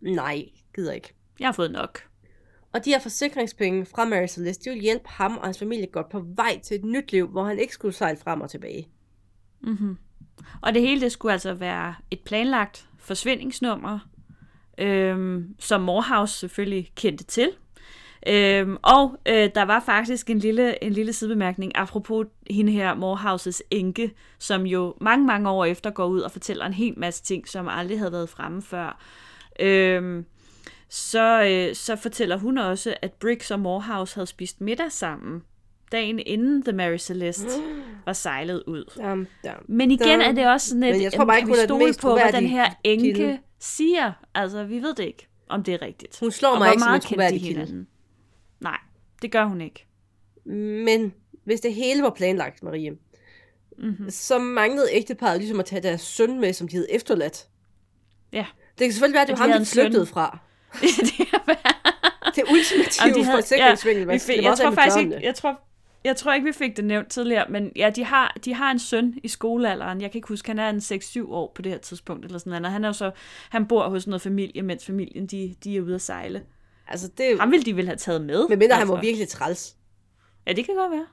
nej, 0.00 0.44
gider 0.74 0.92
ikke. 0.92 1.14
Jeg 1.40 1.48
har 1.48 1.52
fået 1.52 1.70
nok. 1.70 2.02
Og 2.72 2.84
de 2.84 2.90
her 2.90 3.00
forsikringspenge 3.00 3.86
fra 3.86 4.04
Mary 4.04 4.26
Celeste, 4.26 4.64
de 4.64 4.70
vil 4.70 4.82
hjælpe 4.82 5.08
ham 5.08 5.36
og 5.36 5.44
hans 5.44 5.58
familie 5.58 5.86
godt 5.86 6.08
på 6.08 6.24
vej 6.36 6.60
til 6.62 6.74
et 6.74 6.84
nyt 6.84 7.12
liv, 7.12 7.28
hvor 7.28 7.44
han 7.44 7.58
ikke 7.58 7.74
skulle 7.74 7.94
sejle 7.94 8.18
frem 8.18 8.40
og 8.40 8.50
tilbage. 8.50 8.88
Og 10.62 10.74
det 10.74 10.82
hele 10.82 11.00
det 11.00 11.12
skulle 11.12 11.32
altså 11.32 11.54
være 11.54 11.94
et 12.10 12.20
planlagt 12.20 12.88
forsvindingsnummer, 12.98 13.98
øhm, 14.78 15.54
som 15.58 15.80
Morehouse 15.80 16.38
selvfølgelig 16.38 16.92
kendte 16.94 17.24
til. 17.24 17.50
Øhm, 18.28 18.76
og 18.82 19.16
øh, 19.26 19.50
der 19.54 19.62
var 19.62 19.80
faktisk 19.86 20.30
en 20.30 20.38
lille, 20.38 20.84
en 20.84 20.92
lille 20.92 21.12
sidebemærkning, 21.12 21.72
apropos 21.74 22.26
hende 22.50 22.72
her, 22.72 22.94
Morehouses 22.94 23.62
enke, 23.70 24.14
som 24.38 24.66
jo 24.66 24.94
mange, 25.00 25.26
mange 25.26 25.50
år 25.50 25.64
efter 25.64 25.90
går 25.90 26.06
ud 26.06 26.20
og 26.20 26.30
fortæller 26.30 26.66
en 26.66 26.72
hel 26.72 26.94
masse 26.96 27.22
ting, 27.22 27.48
som 27.48 27.68
aldrig 27.68 27.98
havde 27.98 28.12
været 28.12 28.28
fremme 28.28 28.62
før. 28.62 29.00
Øhm, 29.60 30.24
så, 30.88 31.44
øh, 31.44 31.74
så 31.74 31.96
fortæller 31.96 32.36
hun 32.36 32.58
også, 32.58 32.94
at 33.02 33.12
Briggs 33.12 33.50
og 33.50 33.60
Morehouse 33.60 34.14
havde 34.14 34.26
spist 34.26 34.60
middag 34.60 34.92
sammen, 34.92 35.42
dagen 35.92 36.18
inden 36.26 36.62
The 36.62 36.72
Mary 36.72 36.96
Celeste 36.96 37.48
var 38.06 38.12
sejlet 38.12 38.62
ud. 38.66 38.84
Dam, 38.96 39.26
dam. 39.44 39.64
Men 39.68 39.90
igen 39.90 40.20
Dum. 40.20 40.28
er 40.28 40.32
det 40.32 40.48
også 40.48 40.68
sådan 40.68 40.82
et, 40.82 40.92
Men 40.92 41.02
jeg 41.02 41.12
tror 41.12 41.24
bare 41.24 41.36
ikke, 41.36 41.46
kan 41.46 41.54
vi 41.54 41.60
hun 41.60 41.70
er 41.70 41.78
den 41.78 41.86
mest 41.86 42.00
på, 42.00 42.12
hvad 42.12 42.32
den 42.32 42.46
her 42.46 42.70
enke 42.84 43.12
kilde. 43.12 43.38
siger? 43.60 44.12
Altså, 44.34 44.64
vi 44.64 44.82
ved 44.82 44.94
det 44.94 45.04
ikke, 45.04 45.28
om 45.48 45.62
det 45.62 45.74
er 45.74 45.82
rigtigt. 45.82 46.20
Hun 46.20 46.30
slår 46.30 46.58
mig 46.58 46.72
ikke 46.72 46.82
som 46.82 46.94
en 46.94 47.00
troværdig 47.00 47.40
kilde. 47.40 47.86
Nej, 48.60 48.78
det 49.22 49.32
gør 49.32 49.44
hun 49.44 49.60
ikke. 49.60 49.86
Men 50.84 51.14
hvis 51.44 51.60
det 51.60 51.74
hele 51.74 52.02
var 52.02 52.10
planlagt, 52.10 52.62
Marie, 52.62 52.90
Mhm. 52.90 52.98
mm-hmm. 53.78 54.10
så 54.10 54.38
manglede 54.38 54.86
ægteparret 54.92 55.38
ligesom 55.38 55.60
at 55.60 55.66
tage 55.66 55.82
deres 55.82 56.00
søn 56.00 56.40
med, 56.40 56.52
som 56.52 56.68
de 56.68 56.76
havde 56.76 56.92
efterladt. 56.92 57.48
Ja. 58.32 58.46
Det 58.78 58.84
kan 58.84 58.92
selvfølgelig 58.92 59.14
være, 59.14 59.22
at 59.22 59.28
det 59.28 59.38
var 59.38 59.46
de 59.46 59.52
ham, 59.52 59.60
de 59.60 59.66
flygtede 59.66 60.06
fra. 60.06 60.38
det 60.80 61.12
kan 61.30 61.40
være. 61.46 61.56
Det 62.34 62.44
ultimative 62.52 63.14
de 63.14 63.24
havde- 63.24 63.36
forsikringsvindel. 63.38 64.00
vi 64.00 64.04
Hvad 64.04 64.18
fik, 64.18 64.42
jeg 64.42 64.56
tror 64.58 64.70
faktisk 64.70 64.98
ikke, 64.98 65.20
jeg 65.22 65.34
tror, 65.34 65.60
jeg 66.04 66.16
tror 66.16 66.34
ikke, 66.34 66.44
vi 66.46 66.52
fik 66.52 66.76
det 66.76 66.84
nævnt 66.84 67.08
tidligere, 67.10 67.46
men 67.50 67.72
ja, 67.76 67.90
de 67.90 68.04
har, 68.04 68.36
de 68.44 68.54
har 68.54 68.70
en 68.70 68.78
søn 68.78 69.14
i 69.22 69.28
skolealderen. 69.28 70.00
Jeg 70.00 70.10
kan 70.10 70.18
ikke 70.18 70.28
huske, 70.28 70.48
han 70.48 70.58
er 70.58 70.68
en 70.70 70.78
6-7 70.78 71.32
år 71.32 71.52
på 71.54 71.62
det 71.62 71.72
her 71.72 71.78
tidspunkt, 71.78 72.24
eller 72.24 72.38
sådan 72.38 72.50
noget. 72.50 72.64
Og 72.66 72.72
han 72.72 72.84
er 72.84 72.88
jo 72.88 72.92
så, 72.92 73.10
han 73.50 73.66
bor 73.66 73.88
hos 73.88 74.06
noget 74.06 74.22
familie, 74.22 74.62
mens 74.62 74.86
familien, 74.86 75.26
de, 75.26 75.54
de 75.64 75.76
er 75.76 75.80
ude 75.80 75.94
at 75.94 76.02
sejle. 76.02 76.42
Altså, 76.86 77.08
det 77.18 77.26
er 77.26 77.30
jo... 77.30 77.36
Ham 77.38 77.50
ville 77.50 77.64
de 77.64 77.76
vel 77.76 77.86
have 77.86 77.96
taget 77.96 78.20
med. 78.20 78.48
Med 78.48 78.56
mindre 78.56 78.74
han 78.74 78.80
altså. 78.82 78.94
var 78.94 79.00
virkelig 79.00 79.28
træls. 79.28 79.76
Ja, 80.46 80.52
det 80.52 80.64
kan 80.66 80.74
godt 80.74 80.90
være. 80.90 81.06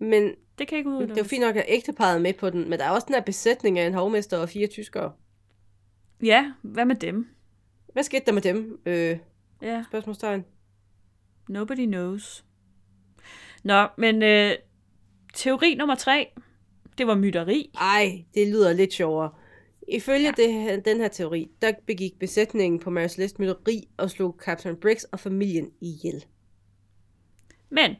Men 0.00 0.34
Det 0.58 0.68
kan 0.68 0.78
ikke 0.78 0.90
det 0.90 1.10
er 1.10 1.14
jo 1.18 1.24
fint 1.24 1.40
nok, 1.44 1.56
at 1.56 1.64
ægteparret 1.68 2.14
er 2.16 2.20
med 2.20 2.32
på 2.34 2.50
den. 2.50 2.70
Men 2.70 2.78
der 2.78 2.84
er 2.84 2.90
også 2.90 3.04
den 3.06 3.14
her 3.14 3.22
besætning 3.22 3.78
af 3.78 3.86
en 3.86 3.94
hovmester 3.94 4.38
og 4.38 4.48
fire 4.48 4.66
tyskere. 4.66 5.12
Ja, 6.22 6.52
hvad 6.62 6.84
med 6.84 6.96
dem? 6.96 7.26
Hvad 7.92 8.02
skete 8.02 8.22
der 8.26 8.32
med 8.32 8.42
dem? 8.42 8.80
Øh, 8.86 9.18
Ja. 9.62 9.84
spørgsmålstegn. 9.88 10.44
Nobody 11.48 11.86
knows. 11.86 12.44
Nå, 13.62 13.86
men 13.98 14.22
øh, 14.22 14.52
teori 15.34 15.74
nummer 15.74 15.94
tre, 15.94 16.28
det 16.98 17.06
var 17.06 17.14
mytteri. 17.14 17.70
Ej, 17.80 18.24
det 18.34 18.48
lyder 18.48 18.72
lidt 18.72 18.92
sjovere. 18.92 19.30
Ifølge 19.88 20.24
ja. 20.38 20.42
det 20.42 20.52
her, 20.52 20.80
den 20.80 21.00
her 21.00 21.08
teori, 21.08 21.50
der 21.62 21.72
begik 21.86 22.18
besætningen 22.18 22.80
på 22.80 22.90
Mary 22.90 23.08
Celeste 23.08 23.42
mytteri 23.42 23.88
og 23.96 24.10
slog 24.10 24.36
Captain 24.44 24.76
Briggs 24.76 25.04
og 25.04 25.20
familien 25.20 25.70
ihjel. 25.80 26.24
Men, 27.70 27.96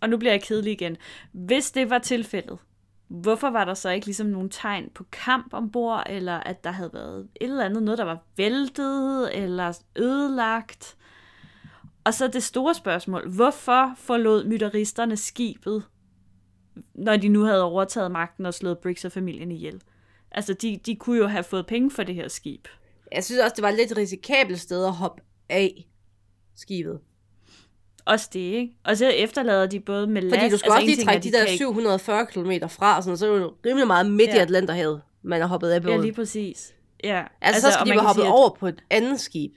og 0.00 0.08
nu 0.08 0.16
bliver 0.16 0.32
jeg 0.32 0.42
kedelig 0.42 0.72
igen, 0.72 0.96
hvis 1.32 1.70
det 1.70 1.90
var 1.90 1.98
tilfældet, 1.98 2.58
hvorfor 3.08 3.50
var 3.50 3.64
der 3.64 3.74
så 3.74 3.90
ikke 3.90 4.06
ligesom 4.06 4.26
nogen 4.26 4.50
tegn 4.50 4.90
på 4.94 5.04
kamp 5.12 5.54
ombord, 5.54 6.02
eller 6.06 6.36
at 6.36 6.64
der 6.64 6.70
havde 6.70 6.90
været 6.92 7.28
et 7.40 7.50
eller 7.50 7.64
andet, 7.64 7.82
noget 7.82 7.98
der 7.98 8.04
var 8.04 8.24
væltet, 8.36 9.36
eller 9.36 9.78
ødelagt? 9.96 10.96
Og 12.04 12.14
så 12.14 12.28
det 12.28 12.42
store 12.42 12.74
spørgsmål. 12.74 13.30
Hvorfor 13.30 13.94
forlod 13.96 14.44
mytteristerne 14.44 15.16
skibet, 15.16 15.84
når 16.94 17.16
de 17.16 17.28
nu 17.28 17.42
havde 17.42 17.62
overtaget 17.62 18.10
magten 18.10 18.46
og 18.46 18.54
slået 18.54 18.78
Briggs 18.78 19.04
og 19.04 19.12
familien 19.12 19.52
ihjel? 19.52 19.82
Altså, 20.30 20.52
de, 20.54 20.80
de 20.86 20.96
kunne 20.96 21.18
jo 21.18 21.26
have 21.26 21.44
fået 21.44 21.66
penge 21.66 21.90
for 21.90 22.02
det 22.02 22.14
her 22.14 22.28
skib. 22.28 22.68
Jeg 23.12 23.24
synes 23.24 23.40
også, 23.40 23.52
det 23.56 23.62
var 23.62 23.68
et 23.68 23.76
lidt 23.76 23.96
risikabelt 23.96 24.60
sted 24.60 24.84
at 24.84 24.92
hoppe 24.92 25.22
af 25.48 25.88
skibet. 26.56 27.00
Også 28.04 28.30
det, 28.32 28.38
ikke? 28.40 28.72
Og 28.84 28.96
så 28.96 29.06
efterlader 29.08 29.66
de 29.66 29.80
både 29.80 30.06
med 30.06 30.22
last... 30.22 30.34
Fordi 30.34 30.50
du 30.50 30.56
skal 30.58 30.66
altså, 30.72 30.76
også 30.76 30.86
lige 30.86 31.04
trække 31.04 31.22
de 31.24 31.30
kan 31.30 31.40
der 31.40 31.44
ikke- 31.46 31.56
740 31.56 32.26
km 32.26 32.50
fra, 32.68 32.96
og 32.96 33.02
sådan, 33.02 33.16
så 33.16 33.26
er 33.30 33.34
det 33.34 33.40
jo 33.40 33.54
rimelig 33.66 33.86
meget 33.86 34.10
midt 34.10 34.28
ja. 34.30 34.36
i. 34.36 34.38
Atlanterhavet, 34.38 35.02
man 35.22 35.42
er 35.42 35.46
hoppet 35.46 35.70
af 35.70 35.82
på. 35.82 35.90
Ja, 35.90 35.96
lige 35.96 36.12
præcis. 36.12 36.74
Ja. 37.04 37.18
altså, 37.18 37.28
altså, 37.40 37.60
så 37.60 37.72
skal 37.72 37.86
de 37.86 37.90
være 37.90 38.00
hoppet 38.06 38.22
at- 38.22 38.28
over 38.30 38.50
på 38.50 38.66
et 38.66 38.84
andet 38.90 39.20
skib. 39.20 39.52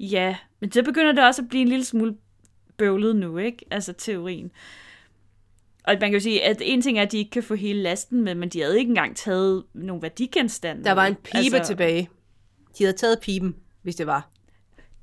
Ja, 0.00 0.36
men 0.60 0.72
så 0.72 0.82
begynder 0.82 1.12
det 1.12 1.24
også 1.26 1.42
at 1.42 1.48
blive 1.48 1.62
en 1.62 1.68
lille 1.68 1.84
smule 1.84 2.14
bøvlet 2.78 3.16
nu, 3.16 3.38
ikke? 3.38 3.64
Altså 3.70 3.92
teorien. 3.92 4.50
Og 5.90 5.96
man 6.00 6.10
kan 6.10 6.12
jo 6.12 6.20
sige, 6.20 6.44
at 6.44 6.56
en 6.64 6.82
ting 6.82 6.98
er, 6.98 7.02
at 7.02 7.12
de 7.12 7.18
ikke 7.18 7.30
kan 7.30 7.42
få 7.42 7.54
hele 7.54 7.82
lasten 7.82 8.22
med, 8.22 8.34
men 8.34 8.48
de 8.48 8.60
havde 8.60 8.78
ikke 8.78 8.88
engang 8.88 9.16
taget 9.16 9.64
nogle 9.74 10.02
værdigenstande. 10.02 10.84
Der 10.84 10.92
var 10.92 11.06
en 11.06 11.12
med. 11.12 11.42
pibe 11.42 11.56
altså... 11.56 11.72
tilbage. 11.72 12.08
De 12.78 12.84
havde 12.84 12.96
taget 12.96 13.20
piben, 13.20 13.56
hvis 13.82 13.96
det 13.96 14.06
var. 14.06 14.28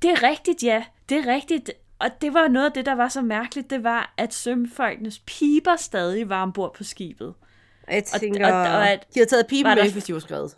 Det 0.02 0.10
er 0.10 0.22
rigtigt, 0.22 0.62
ja. 0.62 0.84
Det 1.08 1.16
er 1.18 1.26
rigtigt. 1.34 1.70
Og 1.98 2.08
det 2.20 2.34
var 2.34 2.48
noget 2.48 2.66
af 2.66 2.72
det, 2.72 2.86
der 2.86 2.94
var 2.94 3.08
så 3.08 3.22
mærkeligt, 3.22 3.70
det 3.70 3.84
var, 3.84 4.14
at 4.16 4.34
sømfolkenes 4.34 5.18
piber 5.26 5.76
stadig 5.76 6.28
var 6.28 6.42
ombord 6.42 6.74
på 6.74 6.84
skibet. 6.84 7.34
Jeg 7.90 8.02
Og- 8.14 8.20
tænker, 8.20 8.46
og- 8.46 8.60
og 8.60 8.90
at- 8.90 9.06
de 9.14 9.20
havde 9.20 9.30
taget 9.30 9.46
piben 9.46 9.64
var 9.70 9.74
der- 9.74 9.84
med, 9.84 9.92
hvis 9.92 10.04
de 10.04 10.14
var 10.14 10.20
skrevet. 10.20 10.56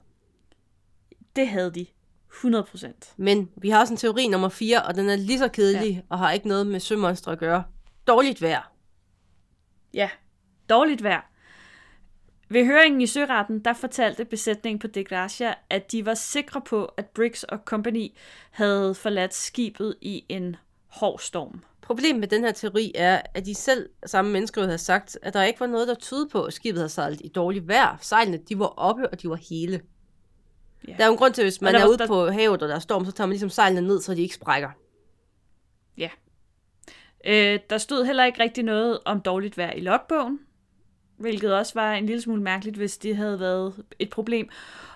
Det 1.36 1.48
havde 1.48 1.70
de. 1.74 1.86
100 2.32 2.64
procent. 2.64 3.12
Men 3.16 3.48
vi 3.56 3.70
har 3.70 3.80
også 3.80 3.94
en 3.94 3.96
teori 3.98 4.28
nummer 4.28 4.48
4, 4.48 4.82
og 4.82 4.94
den 4.94 5.08
er 5.10 5.16
lige 5.16 5.38
så 5.38 5.48
kedelig, 5.48 5.90
ja. 5.94 6.00
og 6.08 6.18
har 6.18 6.32
ikke 6.32 6.48
noget 6.48 6.66
med 6.66 6.80
sømonstre 6.80 7.32
at 7.32 7.38
gøre. 7.38 7.64
Dårligt 8.06 8.42
vejr. 8.42 8.72
Ja, 9.94 10.10
dårligt 10.70 11.02
vejr. 11.02 11.30
Ved 12.48 12.64
høringen 12.64 13.00
i 13.00 13.06
søretten, 13.06 13.58
der 13.64 13.72
fortalte 13.72 14.24
besætningen 14.24 14.78
på 14.78 14.86
De 14.86 15.04
Gracia, 15.04 15.54
at 15.70 15.92
de 15.92 16.06
var 16.06 16.14
sikre 16.14 16.60
på, 16.60 16.84
at 16.84 17.06
Briggs 17.06 17.44
og 17.44 17.58
Company 17.64 18.08
havde 18.50 18.94
forladt 18.94 19.34
skibet 19.34 19.94
i 20.00 20.24
en 20.28 20.56
hård 20.86 21.18
storm. 21.18 21.62
Problemet 21.82 22.20
med 22.20 22.28
den 22.28 22.44
her 22.44 22.52
teori 22.52 22.92
er, 22.94 23.20
at 23.34 23.46
de 23.46 23.54
selv 23.54 23.88
samme 24.06 24.30
mennesker 24.32 24.62
havde 24.64 24.78
sagt, 24.78 25.18
at 25.22 25.34
der 25.34 25.42
ikke 25.42 25.60
var 25.60 25.66
noget, 25.66 25.88
der 25.88 25.94
tydede 25.94 26.28
på, 26.28 26.42
at 26.44 26.52
skibet 26.52 26.78
havde 26.78 26.88
sejlet 26.88 27.20
i 27.24 27.28
dårligt 27.28 27.68
vejr. 27.68 27.96
Sejlene, 28.00 28.36
de 28.48 28.58
var 28.58 28.66
oppe, 28.66 29.08
og 29.08 29.22
de 29.22 29.28
var 29.28 29.36
hele. 29.50 29.80
Ja. 30.88 30.92
Der 30.92 31.02
er 31.02 31.06
jo 31.06 31.12
en 31.12 31.18
grund 31.18 31.34
til, 31.34 31.42
at 31.42 31.46
hvis 31.46 31.60
man 31.60 31.74
der 31.74 31.80
er 31.80 31.88
ude 31.88 31.98
der- 31.98 32.06
på 32.06 32.26
havet, 32.30 32.62
og 32.62 32.68
der 32.68 32.74
er 32.74 32.78
storm, 32.78 33.04
så 33.04 33.12
tager 33.12 33.26
man 33.26 33.32
ligesom 33.32 33.50
sejlene 33.50 33.86
ned, 33.86 34.00
så 34.00 34.14
de 34.14 34.22
ikke 34.22 34.34
sprækker. 34.34 34.70
Ja. 35.96 36.10
Øh, 37.24 37.58
der 37.70 37.78
stod 37.78 38.04
heller 38.04 38.24
ikke 38.24 38.42
rigtig 38.42 38.64
noget 38.64 38.98
om 39.04 39.20
dårligt 39.20 39.58
vejr 39.58 39.72
i 39.72 39.80
logbogen, 39.80 40.40
hvilket 41.16 41.54
også 41.54 41.72
var 41.74 41.92
en 41.94 42.06
lille 42.06 42.22
smule 42.22 42.42
mærkeligt, 42.42 42.76
hvis 42.76 42.98
det 42.98 43.16
havde 43.16 43.40
været 43.40 43.74
et 43.98 44.10
problem. 44.10 44.48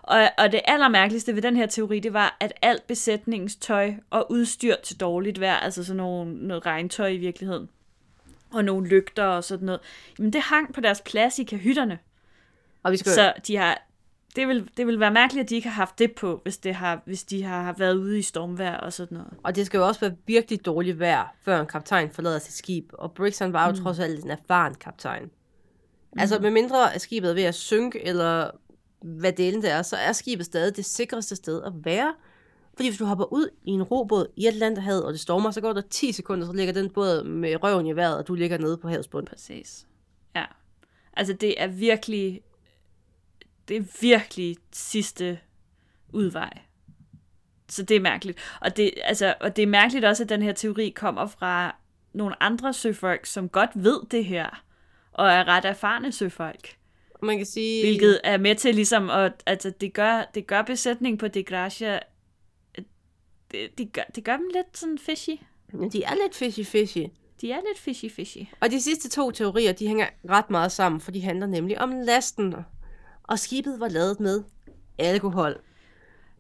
Og, 0.03 0.29
og 0.39 0.53
det 0.53 0.61
allermærkeligste 0.65 1.35
ved 1.35 1.43
den 1.43 1.57
her 1.57 1.67
teori, 1.67 2.01
det 2.01 2.13
var, 2.13 2.37
at 2.41 2.53
alt 2.63 2.87
besætningens 2.87 3.57
tøj 3.57 3.95
og 4.11 4.31
udstyr 4.31 4.75
til 4.83 5.01
dårligt 5.01 5.41
vejr, 5.41 5.57
altså 5.57 5.85
sådan 5.85 5.97
nogle, 5.97 6.35
noget 6.47 6.67
regntøj 6.67 7.09
i 7.09 7.17
virkeligheden, 7.17 7.69
og 8.53 8.65
nogle 8.65 8.89
lygter 8.89 9.25
og 9.25 9.45
sådan 9.45 9.67
noget, 9.67 9.81
jamen 10.19 10.33
det 10.33 10.41
hang 10.41 10.75
på 10.75 10.81
deres 10.81 11.01
plads 11.01 11.39
i 11.39 11.45
kahytterne. 11.45 11.99
Og 12.83 12.93
vi 12.93 12.97
skal 12.97 13.13
Så 13.13 13.33
de 13.47 13.57
har, 13.57 13.84
det, 14.37 14.49
vil, 14.49 14.71
det 14.77 14.87
vil 14.87 15.01
være 15.01 15.11
mærkeligt, 15.11 15.45
at 15.45 15.51
de 15.51 15.55
ikke 15.55 15.69
har 15.69 15.75
haft 15.75 15.99
det 15.99 16.13
på, 16.13 16.41
hvis, 16.43 16.59
det 16.59 16.75
har, 16.75 17.03
hvis 17.05 17.25
de 17.25 17.43
har 17.43 17.73
været 17.79 17.97
ude 17.97 18.19
i 18.19 18.23
stormvejr 18.23 18.77
og 18.77 18.93
sådan 18.93 19.19
noget. 19.19 19.35
Og 19.43 19.57
det 19.57 19.67
skal 19.67 19.79
jo 19.79 19.87
også 19.87 20.01
være 20.01 20.17
virkelig 20.27 20.67
dårligt 20.67 20.99
vejr, 20.99 21.35
før 21.43 21.61
en 21.61 21.67
kaptajn 21.67 22.11
forlader 22.11 22.39
sit 22.39 22.55
skib. 22.55 22.91
Og 22.93 23.13
Briggs 23.13 23.39
han 23.39 23.53
var 23.53 23.67
jo 23.67 23.73
mm. 23.73 23.83
trods 23.83 23.99
alt 23.99 24.25
en 24.25 24.31
erfaren 24.31 24.75
kaptajn. 24.75 25.23
Mm. 25.23 26.19
Altså 26.19 26.39
med 26.39 26.51
mindre 26.51 26.95
at 26.95 27.01
skibet 27.01 27.31
er 27.31 27.35
ved 27.35 27.43
at 27.43 27.55
synke, 27.55 28.07
eller 28.07 28.51
hvad 29.05 29.33
delen 29.33 29.63
det 29.63 29.71
er, 29.71 29.83
så 29.83 29.97
er 29.97 30.13
skibet 30.13 30.47
stadig 30.47 30.77
det 30.77 30.85
sikreste 30.85 31.37
sted 31.37 31.63
at 31.63 31.73
være. 31.85 32.15
Fordi 32.77 32.89
hvis 32.89 32.99
du 32.99 33.05
hopper 33.05 33.33
ud 33.33 33.49
i 33.65 33.71
en 33.71 33.83
robåd 33.83 34.27
i 34.37 34.47
Atlanterhavet, 34.47 35.05
og 35.05 35.13
det 35.13 35.21
stormer, 35.21 35.51
så 35.51 35.61
går 35.61 35.73
der 35.73 35.83
10 35.91 36.13
sekunder, 36.13 36.47
så 36.47 36.53
ligger 36.53 36.73
den 36.73 36.91
båd 36.91 37.25
med 37.25 37.63
røven 37.63 37.87
i 37.87 37.97
vejret, 37.97 38.19
og 38.19 38.29
du 38.29 38.35
ligger 38.35 38.59
nede 38.59 38.77
på 38.77 38.89
havets 38.89 39.09
bund. 39.09 39.27
Præcis. 39.27 39.87
Ja. 40.37 40.45
Altså, 41.17 41.33
det 41.33 41.63
er 41.63 41.67
virkelig... 41.67 42.43
Det 43.69 43.77
er 43.77 43.85
virkelig 44.01 44.57
sidste 44.73 45.39
udvej. 46.13 46.59
Så 47.69 47.83
det 47.83 47.97
er 47.97 48.01
mærkeligt. 48.01 48.39
Og 48.61 48.77
det, 48.77 48.95
altså, 49.03 49.35
og 49.41 49.57
det 49.57 49.63
er 49.63 49.67
mærkeligt 49.67 50.05
også, 50.05 50.23
at 50.23 50.29
den 50.29 50.43
her 50.43 50.53
teori 50.53 50.89
kommer 50.89 51.27
fra 51.27 51.77
nogle 52.13 52.43
andre 52.43 52.73
søfolk, 52.73 53.27
som 53.27 53.49
godt 53.49 53.71
ved 53.75 54.01
det 54.11 54.25
her, 54.25 54.65
og 55.13 55.29
er 55.29 55.49
ret 55.49 55.65
erfarne 55.65 56.13
søfolk. 56.13 56.77
Man 57.23 57.37
kan 57.37 57.47
sige... 57.47 57.85
Hvilket 57.87 58.21
er 58.25 58.39
med 58.39 58.55
til 58.55 58.75
ligesom, 58.75 59.11
at 59.11 59.43
altså, 59.47 59.71
det, 59.71 59.93
gør, 59.93 60.31
det 60.35 60.47
gør 60.47 60.63
besætningen 60.63 61.19
på 61.19 61.29
De 61.29 61.43
Gracia, 61.43 61.99
det, 63.51 63.79
det, 63.79 63.93
gør, 63.93 64.03
det 64.15 64.25
gør 64.25 64.37
dem 64.37 64.51
lidt 64.55 64.79
sådan 64.79 64.99
fishy. 64.99 65.31
De 65.93 66.03
er 66.03 66.15
lidt 66.15 66.35
fishy-fishy. 66.35 67.09
De 67.41 67.53
er 67.53 67.61
lidt 67.61 67.79
fishy-fishy. 67.79 68.47
Og 68.61 68.71
de 68.71 68.81
sidste 68.81 69.09
to 69.09 69.31
teorier, 69.31 69.73
de 69.73 69.87
hænger 69.87 70.07
ret 70.29 70.51
meget 70.51 70.73
sammen, 70.73 71.01
for 71.01 71.11
de 71.11 71.23
handler 71.23 71.47
nemlig 71.47 71.81
om 71.81 71.91
lasten. 71.91 72.55
Og 73.29 73.39
skibet 73.39 73.81
var 73.81 73.89
lavet 73.89 74.21
med 74.21 74.43
alkohol. 74.99 75.61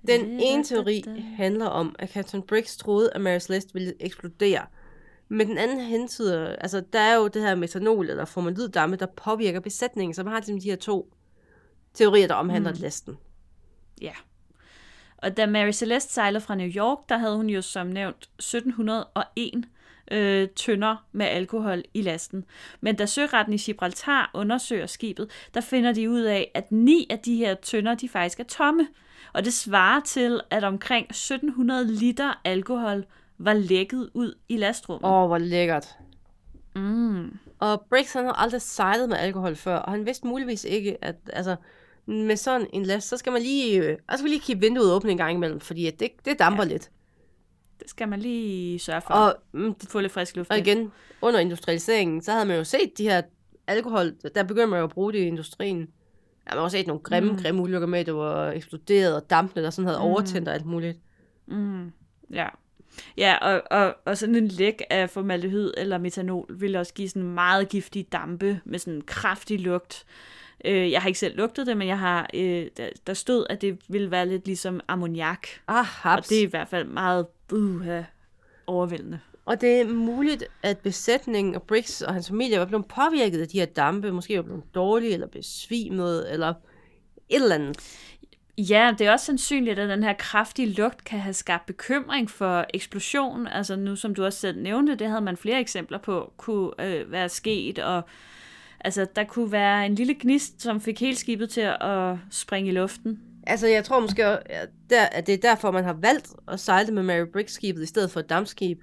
Den 0.07 0.41
ene 0.41 0.65
teori 0.65 1.05
handler 1.37 1.67
om, 1.67 1.97
at 1.99 2.11
Captain 2.11 2.43
Briggs 2.43 2.77
troede, 2.77 3.11
at 3.15 3.21
Mary 3.21 3.39
Celeste 3.39 3.75
ville 3.75 3.95
eksplodere. 4.01 4.67
Men 5.29 5.49
den 5.49 5.59
anden 5.59 5.81
hentyder, 5.81 6.57
altså 6.57 6.83
der 6.93 6.99
er 6.99 7.17
jo 7.17 7.29
det 7.29 7.43
her 7.43 7.55
metanol 7.55 8.11
eller 8.11 8.25
formaldehyddamme, 8.25 8.97
der 8.97 9.07
påvirker 9.07 9.61
besætningen, 9.61 10.15
så 10.15 10.23
man 10.23 10.33
har 10.33 10.41
ligesom 10.41 10.61
de 10.61 10.71
her 10.71 10.77
to 10.77 11.15
teorier, 11.95 12.27
der 12.27 12.35
omhandler 12.35 12.73
mm. 12.73 12.79
lasten. 12.81 13.17
Ja. 14.03 14.13
Og 15.17 15.37
da 15.37 15.47
Mary 15.47 15.73
Celeste 15.73 16.13
sejlede 16.13 16.41
fra 16.41 16.55
New 16.55 16.69
York, 16.77 16.99
der 17.09 17.19
havde 17.19 17.37
hun 17.37 17.51
jo 17.51 17.63
som 17.63 17.87
nævnt 17.87 18.31
1701 18.39 19.65
øh, 20.11 20.49
tønder 20.49 20.97
med 21.13 21.27
alkohol 21.27 21.83
i 21.95 22.03
lasten. 22.03 22.45
Men 22.81 22.97
da 22.97 23.07
søretten 23.07 23.55
i 23.55 23.57
Gibraltar 23.57 24.31
undersøger 24.35 24.87
skibet, 24.87 25.31
der 25.55 25.61
finder 25.61 25.93
de 25.93 26.11
ud 26.11 26.21
af, 26.21 26.51
at 26.55 26.73
ni 26.73 27.07
af 27.11 27.19
de 27.19 27.37
her 27.37 27.55
tønder, 27.55 27.95
de 27.95 28.09
faktisk 28.09 28.41
er 28.41 28.45
tomme. 28.45 28.89
Og 29.33 29.45
det 29.45 29.53
svarer 29.53 30.01
til, 30.01 30.41
at 30.51 30.65
omkring 30.65 31.07
1700 31.11 31.87
liter 31.87 32.41
alkohol 32.45 33.05
var 33.39 33.53
lækket 33.53 34.11
ud 34.15 34.35
i 34.49 34.57
lastrummet. 34.57 35.05
Åh, 35.05 35.23
oh, 35.23 35.27
hvor 35.27 35.39
lækkert. 35.39 35.87
Mm. 36.77 37.39
Og 37.59 37.87
Briggs 37.91 38.13
han 38.13 38.25
har 38.25 38.33
aldrig 38.33 38.63
sejlet 38.63 39.09
med 39.09 39.17
alkohol 39.17 39.57
før, 39.57 39.77
og 39.77 39.93
han 39.93 40.07
vidste 40.07 40.27
muligvis 40.27 40.65
ikke, 40.65 41.05
at 41.05 41.17
altså, 41.33 41.57
med 42.07 42.37
sådan 42.37 42.67
en 42.73 42.83
last, 42.83 43.09
så 43.09 43.17
skal 43.17 43.33
man 43.33 43.43
lige, 43.43 43.97
så 44.11 44.17
skal 44.17 44.23
man 44.23 44.31
lige 44.31 44.41
kigge 44.41 44.61
vinduet 44.61 44.93
åbent 44.93 45.11
en 45.11 45.17
gang 45.17 45.33
imellem, 45.33 45.61
fordi 45.61 45.87
at 45.87 46.01
det, 46.01 46.11
det 46.25 46.39
damper 46.39 46.63
ja. 46.63 46.69
lidt. 46.69 46.91
Det 47.85 47.91
skal 47.91 48.09
man 48.09 48.21
lige 48.21 48.79
sørge 48.79 49.01
for. 49.01 49.15
Og, 49.15 49.37
mm, 49.53 49.75
få 49.89 50.01
lidt 50.01 50.13
frisk 50.13 50.37
luft. 50.37 50.51
og 50.51 50.59
ind. 50.59 50.67
igen, 50.67 50.93
under 51.23 51.41
industrialiseringen, 51.41 52.23
så 52.23 52.33
havde 52.33 52.47
man 52.47 52.57
jo 52.57 52.65
set 52.65 52.99
de 52.99 53.05
her 53.05 53.23
alkohol, 53.67 54.15
der 54.35 54.43
begyndte 54.43 54.67
man 54.67 54.79
jo 54.79 54.85
at 54.85 54.91
bruge 54.91 55.13
det 55.13 55.19
i 55.19 55.27
industrien. 55.27 55.79
Ja, 55.79 56.51
man 56.51 56.59
har 56.59 56.65
også 56.65 56.77
set 56.77 56.87
nogle 56.87 57.03
grimme, 57.03 57.33
mm. 57.33 57.39
grimme 57.39 57.63
ulykker 57.63 57.87
med, 57.87 57.99
at 57.99 58.07
det 58.07 58.15
var 58.15 58.51
eksploderet, 58.51 59.17
og 59.17 59.31
dampene, 59.31 59.65
der 59.65 59.71
sådan 59.71 59.87
havde 59.87 59.99
mm. 59.99 60.05
overtændt 60.05 60.49
og 60.49 60.55
alt 60.55 60.67
muligt. 60.67 60.99
Mm. 61.47 61.93
Ja. 62.33 62.49
Ja, 63.17 63.37
og, 63.37 63.63
og, 63.71 63.97
og 64.05 64.19
sådan 64.19 64.35
en 64.35 64.49
læk 64.49 64.83
af 64.91 65.11
formaldehyd 65.11 65.73
eller 65.77 65.99
metanol 65.99 66.47
ville 66.61 66.81
også 66.81 66.95
give 66.95 67.09
sådan 67.09 67.23
meget 67.23 67.69
giftige 67.69 68.07
dampe 68.13 68.61
med 68.65 68.79
sådan 68.79 68.95
en 68.95 69.03
kraftig 69.07 69.61
lugt. 69.61 70.07
Øh, 70.65 70.91
jeg 70.91 71.01
har 71.01 71.09
ikke 71.09 71.19
selv 71.19 71.37
lugtet 71.37 71.67
det, 71.67 71.77
men 71.77 71.89
jeg 71.89 71.99
har, 71.99 72.31
øh, 72.35 72.67
der, 72.77 72.89
der 73.07 73.15
stod, 73.15 73.47
at 73.51 73.63
det 73.63 73.79
ville 73.89 74.11
være 74.11 74.29
lidt 74.29 74.47
ligesom 74.47 74.81
ammoniak. 74.89 75.49
Ah, 75.69 75.85
haps. 75.85 76.27
Og 76.27 76.31
det 76.31 76.39
er 76.39 76.43
i 76.43 76.51
hvert 76.51 76.69
fald 76.69 76.89
meget 76.89 77.27
uh, 77.53 78.05
overvældende. 78.67 79.21
Og 79.45 79.61
det 79.61 79.81
er 79.81 79.89
muligt, 79.89 80.45
at 80.63 80.79
besætningen 80.79 81.55
og 81.55 81.63
Briggs 81.63 82.03
og 82.03 82.15
hans 82.15 82.29
familie 82.29 82.59
var 82.59 82.65
blevet 82.65 82.87
påvirket 82.87 83.41
af 83.41 83.49
de 83.49 83.59
her 83.59 83.67
dampe, 83.67 84.13
måske 84.13 84.37
var 84.37 84.43
blevet 84.43 84.75
dårlige 84.75 85.13
eller 85.13 85.27
besvimet, 85.27 86.33
eller 86.33 86.49
et 87.29 87.43
eller 87.43 87.55
andet. 87.55 87.77
Ja, 88.59 88.95
det 88.99 89.07
er 89.07 89.13
også 89.13 89.27
sandsynligt, 89.27 89.79
at 89.79 89.89
den 89.89 90.03
her 90.03 90.13
kraftige 90.13 90.69
lugt 90.73 91.05
kan 91.05 91.19
have 91.19 91.33
skabt 91.33 91.67
bekymring 91.67 92.31
for 92.31 92.67
eksplosion. 92.75 93.47
Altså 93.47 93.77
nu, 93.77 93.97
som 93.97 94.15
du 94.15 94.25
også 94.25 94.39
selv 94.39 94.63
nævnte, 94.63 94.95
det 94.95 95.09
havde 95.09 95.21
man 95.21 95.37
flere 95.37 95.61
eksempler 95.61 95.99
på, 95.99 96.33
kunne 96.37 96.71
øh, 96.81 97.13
være 97.13 97.29
sket, 97.29 97.79
og 97.79 98.03
altså, 98.81 99.07
der 99.17 99.25
kunne 99.25 99.53
være 99.53 99.87
en 99.87 99.95
lille 99.95 100.15
gnist, 100.21 100.63
som 100.63 100.81
fik 100.81 101.01
hele 101.01 101.17
skibet 101.17 101.51
til 101.51 101.73
at 101.81 102.17
springe 102.31 102.71
i 102.71 102.75
luften. 102.75 103.21
Altså, 103.47 103.67
jeg 103.67 103.85
tror 103.85 104.01
måske, 104.01 104.25
at 104.27 104.69
det 105.27 105.35
er 105.35 105.37
derfor, 105.43 105.71
man 105.71 105.85
har 105.85 105.93
valgt 105.93 106.33
at 106.49 106.61
sejle 106.61 106.93
med 106.93 107.03
Mary 107.03 107.27
Briggs-skibet 107.33 107.83
i 107.83 107.87
stedet 107.87 108.11
for 108.11 108.21
et 108.21 108.29
dampskib. 108.29 108.81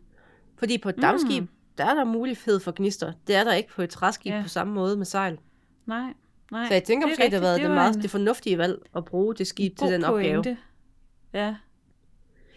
Fordi 0.58 0.78
på 0.78 0.90
et 0.90 0.98
Mm. 0.98 1.02
dampskib, 1.02 1.44
der 1.78 1.86
er 1.86 1.94
der 1.94 2.04
mulighed 2.04 2.60
for 2.60 2.72
gnister. 2.76 3.14
Det 3.28 3.36
er 3.36 3.44
der 3.44 3.54
ikke 3.54 3.70
på 3.70 3.82
et 3.82 3.90
træskib 3.90 4.32
Ja. 4.34 4.42
på 4.44 4.50
samme 4.50 4.74
måde 4.74 4.98
med 4.98 5.06
sejl. 5.06 5.38
Nej, 5.86 6.14
nej. 6.52 6.68
Så 6.68 6.74
jeg 6.74 6.84
tænker 6.84 7.08
det 7.08 7.12
måske, 7.12 7.24
det 7.24 7.34
har 7.34 7.40
været 7.40 7.60
det, 7.62 7.70
var 7.70 7.76
meget, 7.76 7.96
en 7.96 8.02
det 8.02 8.10
fornuftige 8.12 8.58
valg 8.58 8.80
at 8.96 9.06
bruge 9.06 9.36
det 9.36 9.48
skib 9.48 9.78
til 9.78 9.88
den 9.88 10.04
opgave. 10.04 10.44
pointe. 10.44 10.58
Ja, 11.34 11.56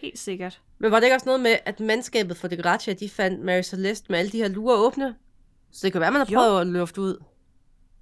helt 0.01 0.19
sikkert. 0.19 0.61
Men 0.79 0.91
var 0.91 0.99
det 0.99 1.05
ikke 1.07 1.15
også 1.15 1.25
noget 1.25 1.41
med, 1.41 1.55
at 1.65 1.79
mandskabet 1.79 2.37
for 2.37 2.47
De 2.47 2.57
Gracia, 2.57 2.93
de 2.93 3.09
fandt 3.09 3.41
Mary 3.43 3.61
Celeste 3.61 4.05
med 4.11 4.19
alle 4.19 4.31
de 4.31 4.37
her 4.37 4.47
lurer 4.47 4.77
åbne? 4.77 5.15
Så 5.71 5.79
det 5.83 5.91
kan 5.91 6.01
være, 6.01 6.11
man 6.11 6.19
har 6.21 6.27
Jo. 6.31 6.39
prøvet 6.39 6.61
at 6.61 6.67
lufte 6.67 7.01
ud. 7.01 7.23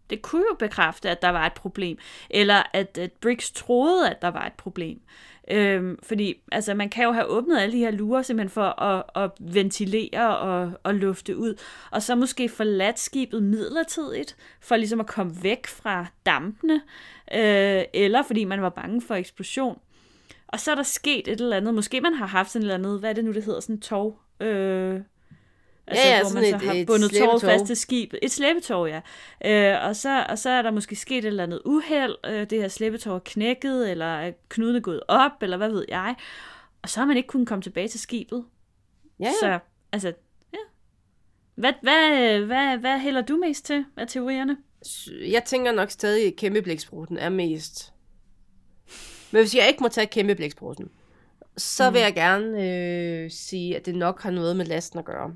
Det 0.09 0.21
kunne 0.21 0.45
jo 0.51 0.55
bekræfte, 0.59 1.09
at 1.09 1.21
der 1.21 1.29
var 1.29 1.45
et 1.45 1.53
problem. 1.53 1.97
Eller 2.29 2.63
at, 2.73 2.97
at 2.97 3.11
Briggs 3.11 3.51
troede, 3.51 4.09
at 4.09 4.21
der 4.21 4.27
var 4.27 4.45
et 4.45 4.53
problem. 4.53 5.01
Øhm, 5.51 5.97
fordi 6.03 6.41
altså, 6.51 6.73
man 6.73 6.89
kan 6.89 7.03
jo 7.03 7.11
have 7.11 7.25
åbnet 7.25 7.59
alle 7.59 7.73
de 7.73 7.79
her 7.79 7.91
lurer 7.91 8.21
simpelthen 8.21 8.49
for 8.49 8.81
at, 8.81 9.03
at 9.15 9.31
ventilere 9.39 10.37
og, 10.37 10.71
og 10.83 10.95
lufte 10.95 11.37
ud. 11.37 11.55
Og 11.91 12.01
så 12.01 12.15
måske 12.15 12.49
forladt 12.49 12.99
skibet 12.99 13.43
midlertidigt, 13.43 14.35
for 14.61 14.75
ligesom 14.75 14.99
at 14.99 15.07
komme 15.07 15.43
væk 15.43 15.67
fra 15.67 16.05
dampene. 16.25 16.81
Øh, 17.33 17.83
eller 17.93 18.23
fordi 18.23 18.43
man 18.43 18.61
var 18.61 18.69
bange 18.69 19.01
for 19.01 19.15
eksplosion. 19.15 19.79
Og 20.47 20.59
så 20.59 20.71
er 20.71 20.75
der 20.75 20.83
sket 20.83 21.27
et 21.27 21.41
eller 21.41 21.57
andet. 21.57 21.73
Måske 21.73 22.01
man 22.01 22.13
har 22.13 22.25
haft 22.25 22.51
sådan 22.51 22.67
et 22.67 22.73
eller 22.73 22.87
andet, 22.87 22.99
hvad 22.99 23.09
er 23.09 23.13
det 23.13 23.25
nu, 23.25 23.31
det 23.31 23.43
hedder, 23.43 23.59
sådan 23.59 23.75
en 23.75 23.81
tog. 23.81 24.19
Øh, 24.39 25.01
altså, 25.87 26.07
ja, 26.07 26.21
hvor 26.21 26.29
sådan 26.29 26.41
man 26.41 26.49
så 26.51 26.55
et- 26.55 26.61
har 26.71 26.73
et 26.73 26.87
bundet 26.87 27.09
slæbetov. 27.09 27.39
fast 27.39 27.65
til 27.65 27.75
skibet. 27.75 28.19
Et 28.21 28.31
slæbetog, 28.31 28.87
ja. 28.89 29.01
Øh, 29.45 29.87
og, 29.87 29.95
så, 29.95 30.25
og 30.29 30.37
så 30.39 30.49
er 30.49 30.61
der 30.61 30.71
måske 30.71 30.95
sket 30.95 31.17
et 31.17 31.25
eller 31.25 31.43
andet 31.43 31.61
uheld. 31.65 32.15
Øh, 32.25 32.49
det 32.49 32.61
her 32.61 32.67
slæbetog 32.67 33.15
er 33.15 33.19
knækket, 33.25 33.91
eller 33.91 34.05
er 34.05 34.31
knuden 34.49 34.75
er 34.75 34.79
gået 34.79 34.99
op, 35.07 35.31
eller 35.41 35.57
hvad 35.57 35.69
ved 35.69 35.85
jeg. 35.89 36.15
Og 36.81 36.89
så 36.89 36.99
har 36.99 37.07
man 37.07 37.17
ikke 37.17 37.27
kunnet 37.27 37.47
komme 37.47 37.61
tilbage 37.61 37.87
til 37.87 37.99
skibet. 37.99 38.45
Ja, 39.19 39.25
ja. 39.25 39.31
Så, 39.39 39.59
altså, 39.91 40.13
ja. 40.53 40.57
Hvad, 41.55 41.73
hvad, 41.81 42.39
hvad, 42.45 42.77
hvad 42.77 42.99
hælder 42.99 43.21
du 43.21 43.37
mest 43.37 43.65
til 43.65 43.85
af 43.97 44.07
teorierne? 44.07 44.57
Jeg 45.31 45.43
tænker 45.45 45.71
nok 45.71 45.89
stadig, 45.91 46.27
at 46.27 46.35
kæmpeblækspruten 46.35 47.17
er 47.17 47.29
mest... 47.29 47.93
Men 49.31 49.41
hvis 49.41 49.55
jeg 49.55 49.67
ikke 49.67 49.83
må 49.83 49.87
tage 49.89 50.07
kæmpeblækspruten, 50.07 50.89
så 51.57 51.89
Mm. 51.89 51.93
vil 51.93 52.01
jeg 52.01 52.13
gerne 52.13 52.63
øh, 52.67 53.31
sige, 53.31 53.75
at 53.75 53.85
det 53.85 53.95
nok 53.95 54.21
har 54.21 54.31
noget 54.31 54.55
med 54.55 54.65
lasten 54.65 54.99
at 54.99 55.05
gøre. 55.05 55.33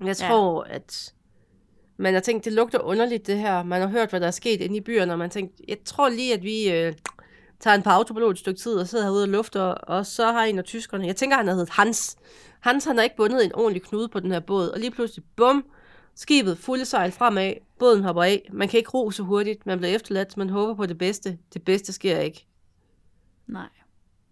Jeg 0.00 0.16
Ja. 0.20 0.28
tror, 0.28 0.62
at 0.62 1.14
man 1.96 2.14
har 2.14 2.20
tænkt, 2.20 2.44
det 2.44 2.52
lugter 2.52 2.78
underligt 2.78 3.26
det 3.26 3.38
her. 3.38 3.62
Man 3.62 3.80
har 3.80 3.88
hørt, 3.88 4.10
hvad 4.10 4.20
der 4.20 4.26
er 4.26 4.30
sket 4.30 4.60
inde 4.60 4.76
i 4.76 4.80
byerne, 4.80 5.12
og 5.12 5.18
man 5.18 5.30
tænkt, 5.30 5.60
jeg 5.68 5.76
tror 5.84 6.08
lige, 6.08 6.34
at 6.34 6.42
vi 6.42 6.70
øh, 6.72 6.92
tager 7.60 7.76
en 7.76 7.82
par 7.82 7.92
autopilot 7.92 8.32
et 8.32 8.38
stykke 8.38 8.60
tid 8.60 8.74
og 8.74 8.88
sidder 8.88 9.04
herude 9.04 9.22
og 9.24 9.28
lufter, 9.28 9.62
og 9.62 10.06
så 10.06 10.32
har 10.32 10.44
en 10.44 10.58
af 10.58 10.64
tyskerne, 10.64 11.06
jeg 11.06 11.16
tænker, 11.16 11.36
han 11.36 11.46
har 11.46 11.54
heddet 11.54 11.70
Hans. 11.70 12.16
Hans, 12.60 12.84
han 12.84 12.96
har 12.96 13.04
ikke 13.04 13.16
bundet 13.16 13.44
en 13.44 13.54
ordentlig 13.54 13.82
knude 13.82 14.08
på 14.08 14.20
den 14.20 14.32
her 14.32 14.40
båd, 14.40 14.68
og 14.68 14.78
lige 14.80 14.90
pludselig, 14.90 15.24
bum, 15.36 15.64
skibet 16.14 16.58
fulde 16.58 16.84
sejl 16.84 17.12
fremad, 17.12 17.52
båden 17.78 18.04
hopper 18.04 18.22
af, 18.22 18.48
man 18.52 18.68
kan 18.68 18.78
ikke 18.78 18.90
ro 18.90 19.10
så 19.10 19.22
hurtigt, 19.22 19.66
man 19.66 19.78
bliver 19.78 19.94
efterladt, 19.94 20.36
man 20.36 20.50
håber 20.50 20.74
på 20.74 20.86
det 20.86 20.98
bedste, 20.98 21.38
det 21.54 21.62
bedste 21.64 21.92
sker 21.92 22.18
ikke. 22.18 22.46
Nej, 23.46 23.68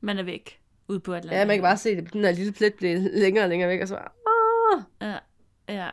man 0.00 0.18
er 0.18 0.22
væk 0.22 0.61
ude 0.88 1.00
på 1.00 1.12
Atlanten. 1.12 1.38
Ja, 1.38 1.44
man 1.46 1.57
kan 1.57 1.62
bare 1.62 1.76
se 1.76 1.96
det, 1.96 2.12
den 2.12 2.24
der 2.24 2.31
lille 2.33 2.52
plet 2.52 2.74
bliver 2.74 2.98
længere 3.12 3.44
og 3.44 3.48
længere 3.48 3.68
væk, 3.70 3.81
og 3.83 3.88
så 3.88 3.94
bare, 3.94 4.09
"Åh." 4.26 4.83
Ja, 5.09 5.18
ja. 5.68 5.88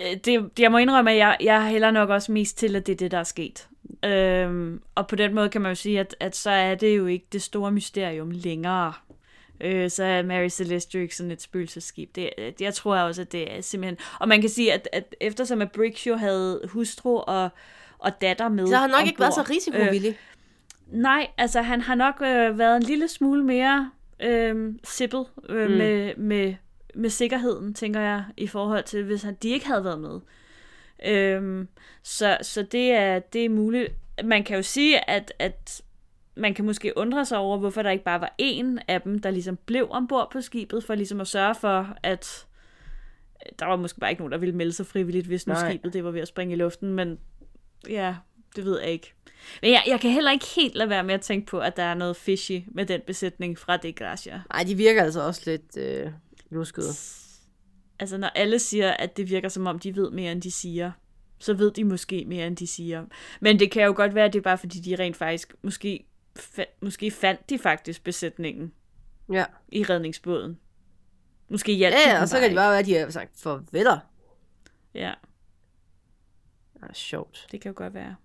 Øh, 0.00 0.16
Det, 0.24 0.50
jeg 0.58 0.70
må 0.72 0.78
indrømme, 0.78 1.10
at 1.12 1.16
jeg, 1.18 1.36
jeg 1.40 1.66
hælder 1.66 1.90
nok 1.90 2.08
også 2.10 2.32
mest 2.32 2.58
til, 2.58 2.76
at 2.76 2.86
det 2.86 2.92
er 2.92 2.96
det, 2.96 3.10
der 3.10 3.18
er 3.18 3.22
sket. 3.24 3.68
Øhm, 4.04 4.80
og 4.94 5.06
på 5.06 5.16
den 5.16 5.34
måde 5.34 5.48
kan 5.48 5.60
man 5.60 5.70
jo 5.70 5.74
sige, 5.74 6.00
at, 6.00 6.16
at 6.20 6.36
så 6.36 6.50
er 6.50 6.74
det 6.74 6.96
jo 6.96 7.06
ikke 7.06 7.26
det 7.32 7.42
store 7.42 7.70
mysterium 7.72 8.30
længere. 8.30 8.92
Øh, 9.60 9.90
så 9.90 10.04
er 10.04 10.22
Mary 10.22 10.48
Celeste 10.48 10.98
jo 10.98 11.02
ikke 11.02 11.16
sådan 11.16 11.30
et 11.32 11.42
spøgelsesskib. 11.42 12.14
Det, 12.14 12.30
det- 12.38 12.60
jeg 12.60 12.74
tror 12.74 12.96
også, 12.96 13.22
at 13.22 13.32
det 13.32 13.56
er 13.56 13.60
simpelthen... 13.60 13.96
Og 14.20 14.28
man 14.28 14.40
kan 14.40 14.50
sige, 14.50 14.72
at, 14.72 14.88
at 14.92 15.14
eftersom 15.20 15.62
at 15.62 15.72
Briggs 15.72 16.06
jo 16.06 16.16
havde 16.16 16.60
hustru 16.68 17.18
og, 17.18 17.48
og 17.98 18.20
datter 18.20 18.48
med 18.48 18.66
Så 18.66 18.74
har 18.74 18.80
han 18.80 18.90
nok 18.90 19.06
ikke 19.06 19.20
været 19.20 19.34
så 19.34 19.40
ombord, 19.40 19.50
risikovillig. 19.56 20.08
Øh, 20.92 20.98
nej, 21.00 21.26
altså 21.38 21.62
han 21.62 21.80
har 21.80 21.94
nok 21.94 22.14
øh, 22.22 22.58
været 22.58 22.76
en 22.76 22.82
lille 22.82 23.08
smule 23.08 23.44
mere 23.44 23.90
øh, 24.20 24.74
sippet 24.84 25.26
øh, 25.48 25.70
mm. 25.70 25.76
med, 25.76 26.16
med, 26.16 26.54
med 26.98 27.10
sikkerheden, 27.10 27.74
tænker 27.74 28.00
jeg, 28.00 28.24
i 28.36 28.46
forhold 28.46 28.84
til, 28.84 29.04
hvis 29.04 29.22
han, 29.22 29.34
de 29.42 29.48
ikke 29.48 29.66
havde 29.66 29.84
været 29.84 30.00
med. 30.00 30.20
Øhm, 31.06 31.68
så 32.02 32.38
så 32.42 32.62
det, 32.62 32.90
er, 32.90 33.18
det 33.18 33.44
er 33.44 33.48
muligt. 33.48 33.92
Man 34.24 34.44
kan 34.44 34.56
jo 34.56 34.62
sige, 34.62 35.10
at, 35.10 35.32
at 35.38 35.82
man 36.36 36.54
kan 36.54 36.64
måske 36.64 36.98
undre 36.98 37.24
sig 37.24 37.38
over, 37.38 37.58
hvorfor 37.58 37.82
der 37.82 37.90
ikke 37.90 38.04
bare 38.04 38.20
var 38.20 38.34
en 38.38 38.78
af 38.88 39.02
dem, 39.02 39.18
der 39.18 39.30
ligesom 39.30 39.58
blev 39.66 39.86
ombord 39.90 40.30
på 40.32 40.40
skibet, 40.40 40.84
for 40.84 40.94
ligesom 40.94 41.20
at 41.20 41.26
sørge 41.26 41.54
for, 41.54 41.96
at 42.02 42.46
der 43.58 43.66
var 43.66 43.76
måske 43.76 44.00
bare 44.00 44.10
ikke 44.10 44.20
nogen, 44.20 44.32
der 44.32 44.38
ville 44.38 44.54
melde 44.54 44.72
sig 44.72 44.86
frivilligt, 44.86 45.26
hvis 45.26 45.46
nu 45.46 45.52
Nej. 45.52 45.70
skibet 45.70 45.92
det 45.92 46.04
var 46.04 46.10
ved 46.10 46.20
at 46.20 46.28
springe 46.28 46.54
i 46.54 46.58
luften, 46.58 46.92
men 46.92 47.18
ja, 47.88 48.14
det 48.56 48.64
ved 48.64 48.80
jeg 48.80 48.90
ikke. 48.90 49.12
Men 49.62 49.70
jeg, 49.70 49.82
jeg 49.86 50.00
kan 50.00 50.10
heller 50.10 50.30
ikke 50.30 50.46
helt 50.56 50.74
lade 50.74 50.90
være 50.90 51.04
med 51.04 51.14
at 51.14 51.20
tænke 51.20 51.46
på, 51.46 51.60
at 51.60 51.76
der 51.76 51.82
er 51.82 51.94
noget 51.94 52.16
fishy 52.16 52.60
med 52.66 52.86
den 52.86 53.00
besætning 53.06 53.58
fra 53.58 53.76
De 53.76 53.92
Gracia. 53.92 54.42
Nej, 54.52 54.64
de 54.64 54.74
virker 54.74 55.02
altså 55.02 55.26
også 55.26 55.42
lidt 55.46 55.76
øh, 55.76 56.10
luskede. 56.50 56.88
Altså, 57.98 58.16
når 58.18 58.28
alle 58.28 58.58
siger, 58.58 58.90
at 58.90 59.16
det 59.16 59.30
virker 59.30 59.48
som 59.48 59.66
om, 59.66 59.78
de 59.78 59.96
ved 59.96 60.10
mere, 60.10 60.32
end 60.32 60.42
de 60.42 60.50
siger, 60.50 60.92
så 61.38 61.54
ved 61.54 61.70
de 61.70 61.84
måske 61.84 62.24
mere, 62.26 62.46
end 62.46 62.56
de 62.56 62.66
siger. 62.66 63.06
Men 63.40 63.58
det 63.58 63.70
kan 63.70 63.84
jo 63.84 63.92
godt 63.96 64.14
være, 64.14 64.24
at 64.24 64.32
det 64.32 64.38
er 64.38 64.42
bare 64.42 64.58
fordi, 64.58 64.80
de 64.80 64.96
rent 64.96 65.16
faktisk, 65.16 65.54
måske, 65.62 66.06
fa- 66.38 66.78
måske 66.82 67.10
fandt 67.10 67.50
de 67.50 67.58
faktisk 67.58 68.04
besætningen 68.04 68.72
Ja. 69.32 69.44
i 69.68 69.82
redningsbåden. 69.82 70.58
Måske 71.48 71.72
hjalp 71.72 71.94
Ja, 71.94 72.10
de 72.10 72.14
ja, 72.16 72.20
og 72.22 72.28
så 72.28 72.40
kan 72.40 72.48
det 72.48 72.56
bare 72.56 72.70
være, 72.70 72.78
at 72.78 72.86
de 72.86 72.94
har 72.94 73.10
sagt 73.10 73.40
farveler. 73.40 73.98
Ja, 74.94 75.14
Ja, 76.82 76.92
sjovt. 76.92 77.46
det 77.52 77.60
kan 77.60 77.68
jo 77.72 77.74
godt 77.76 77.94
være. 77.94 78.16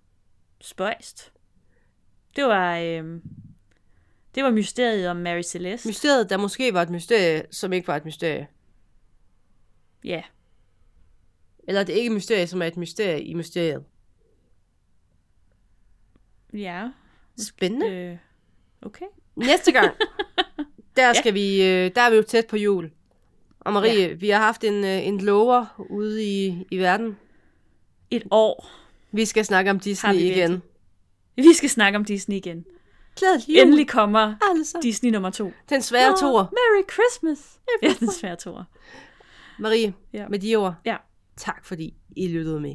Spøjst. 0.60 1.32
Det 2.36 2.44
var, 2.44 2.78
øh, 2.78 3.20
det 4.34 4.44
var 4.44 4.50
mysteriet 4.50 5.08
om 5.08 5.16
Mary 5.16 5.42
Celeste. 5.42 5.88
Mysteriet, 5.88 6.30
der 6.30 6.36
måske 6.36 6.74
var 6.74 6.82
et 6.82 6.90
mysterie, 6.90 7.42
som 7.50 7.72
ikke 7.72 7.88
var 7.88 7.96
et 7.96 8.04
mysterie. 8.04 8.48
ja, 10.04 10.22
Eller 11.68 11.84
det 11.84 11.92
er 11.92 11.96
ikke 11.96 12.10
et 12.10 12.14
mysterie, 12.14 12.46
som 12.46 12.62
er 12.62 12.66
et 12.66 12.76
mysterie 12.76 13.22
i 13.24 13.34
mysteriet. 13.34 13.84
ja, 16.52 16.88
Spændende. 17.38 17.90
øh, 17.90 18.16
okay. 18.82 19.06
Næste 19.36 19.72
gang, 19.72 19.94
der 20.96 21.12
skal 21.12 21.34
vi, 21.34 21.62
øh, 21.62 21.90
der 21.94 22.00
er 22.00 22.10
vi 22.10 22.16
jo 22.16 22.22
tæt 22.22 22.46
på 22.46 22.56
jul. 22.56 22.90
Og 23.60 23.72
Marie, 23.72 24.08
ja. 24.08 24.14
vi 24.14 24.28
har 24.28 24.38
haft 24.40 24.64
en, 24.64 24.84
øh, 24.84 25.06
en 25.06 25.20
lover 25.20 25.86
ude 25.90 26.24
i, 26.24 26.66
i 26.70 26.78
verden. 26.78 27.16
Et 28.10 28.22
år. 28.30 28.70
Vi 29.12 29.24
skal 29.24 29.44
snakke 29.44 29.70
om 29.70 29.80
Disney 29.80 30.12
vi 30.14 30.18
igen. 30.18 30.34
virkelig. 30.36 30.60
Vi 31.36 31.52
skal 31.54 31.70
snakke 31.70 31.96
om 31.96 32.04
Disney 32.04 32.36
igen. 32.36 32.64
Glædelig 33.18 33.48
jul. 33.48 33.62
Endelig 33.66 33.88
kommer 33.88 34.34
sammen. 34.64 34.82
Disney 34.82 35.10
nummer 35.10 35.30
to. 35.30 35.52
Den 35.70 35.82
svære 35.82 36.10
Åh, 36.12 36.16
tor. 36.18 36.38
Merry 36.52 36.84
Christmas! 36.92 37.58
Ja, 37.82 37.88
den 38.00 38.12
svære 38.12 38.36
tor. 38.36 38.66
Marie, 39.58 39.94
Ja. 40.12 40.28
med 40.28 40.38
de 40.38 40.56
ord, 40.56 40.74
Ja. 40.84 40.96
tak 41.36 41.64
fordi 41.64 41.94
I 42.16 42.28
lyttede 42.28 42.60
med. 42.60 42.74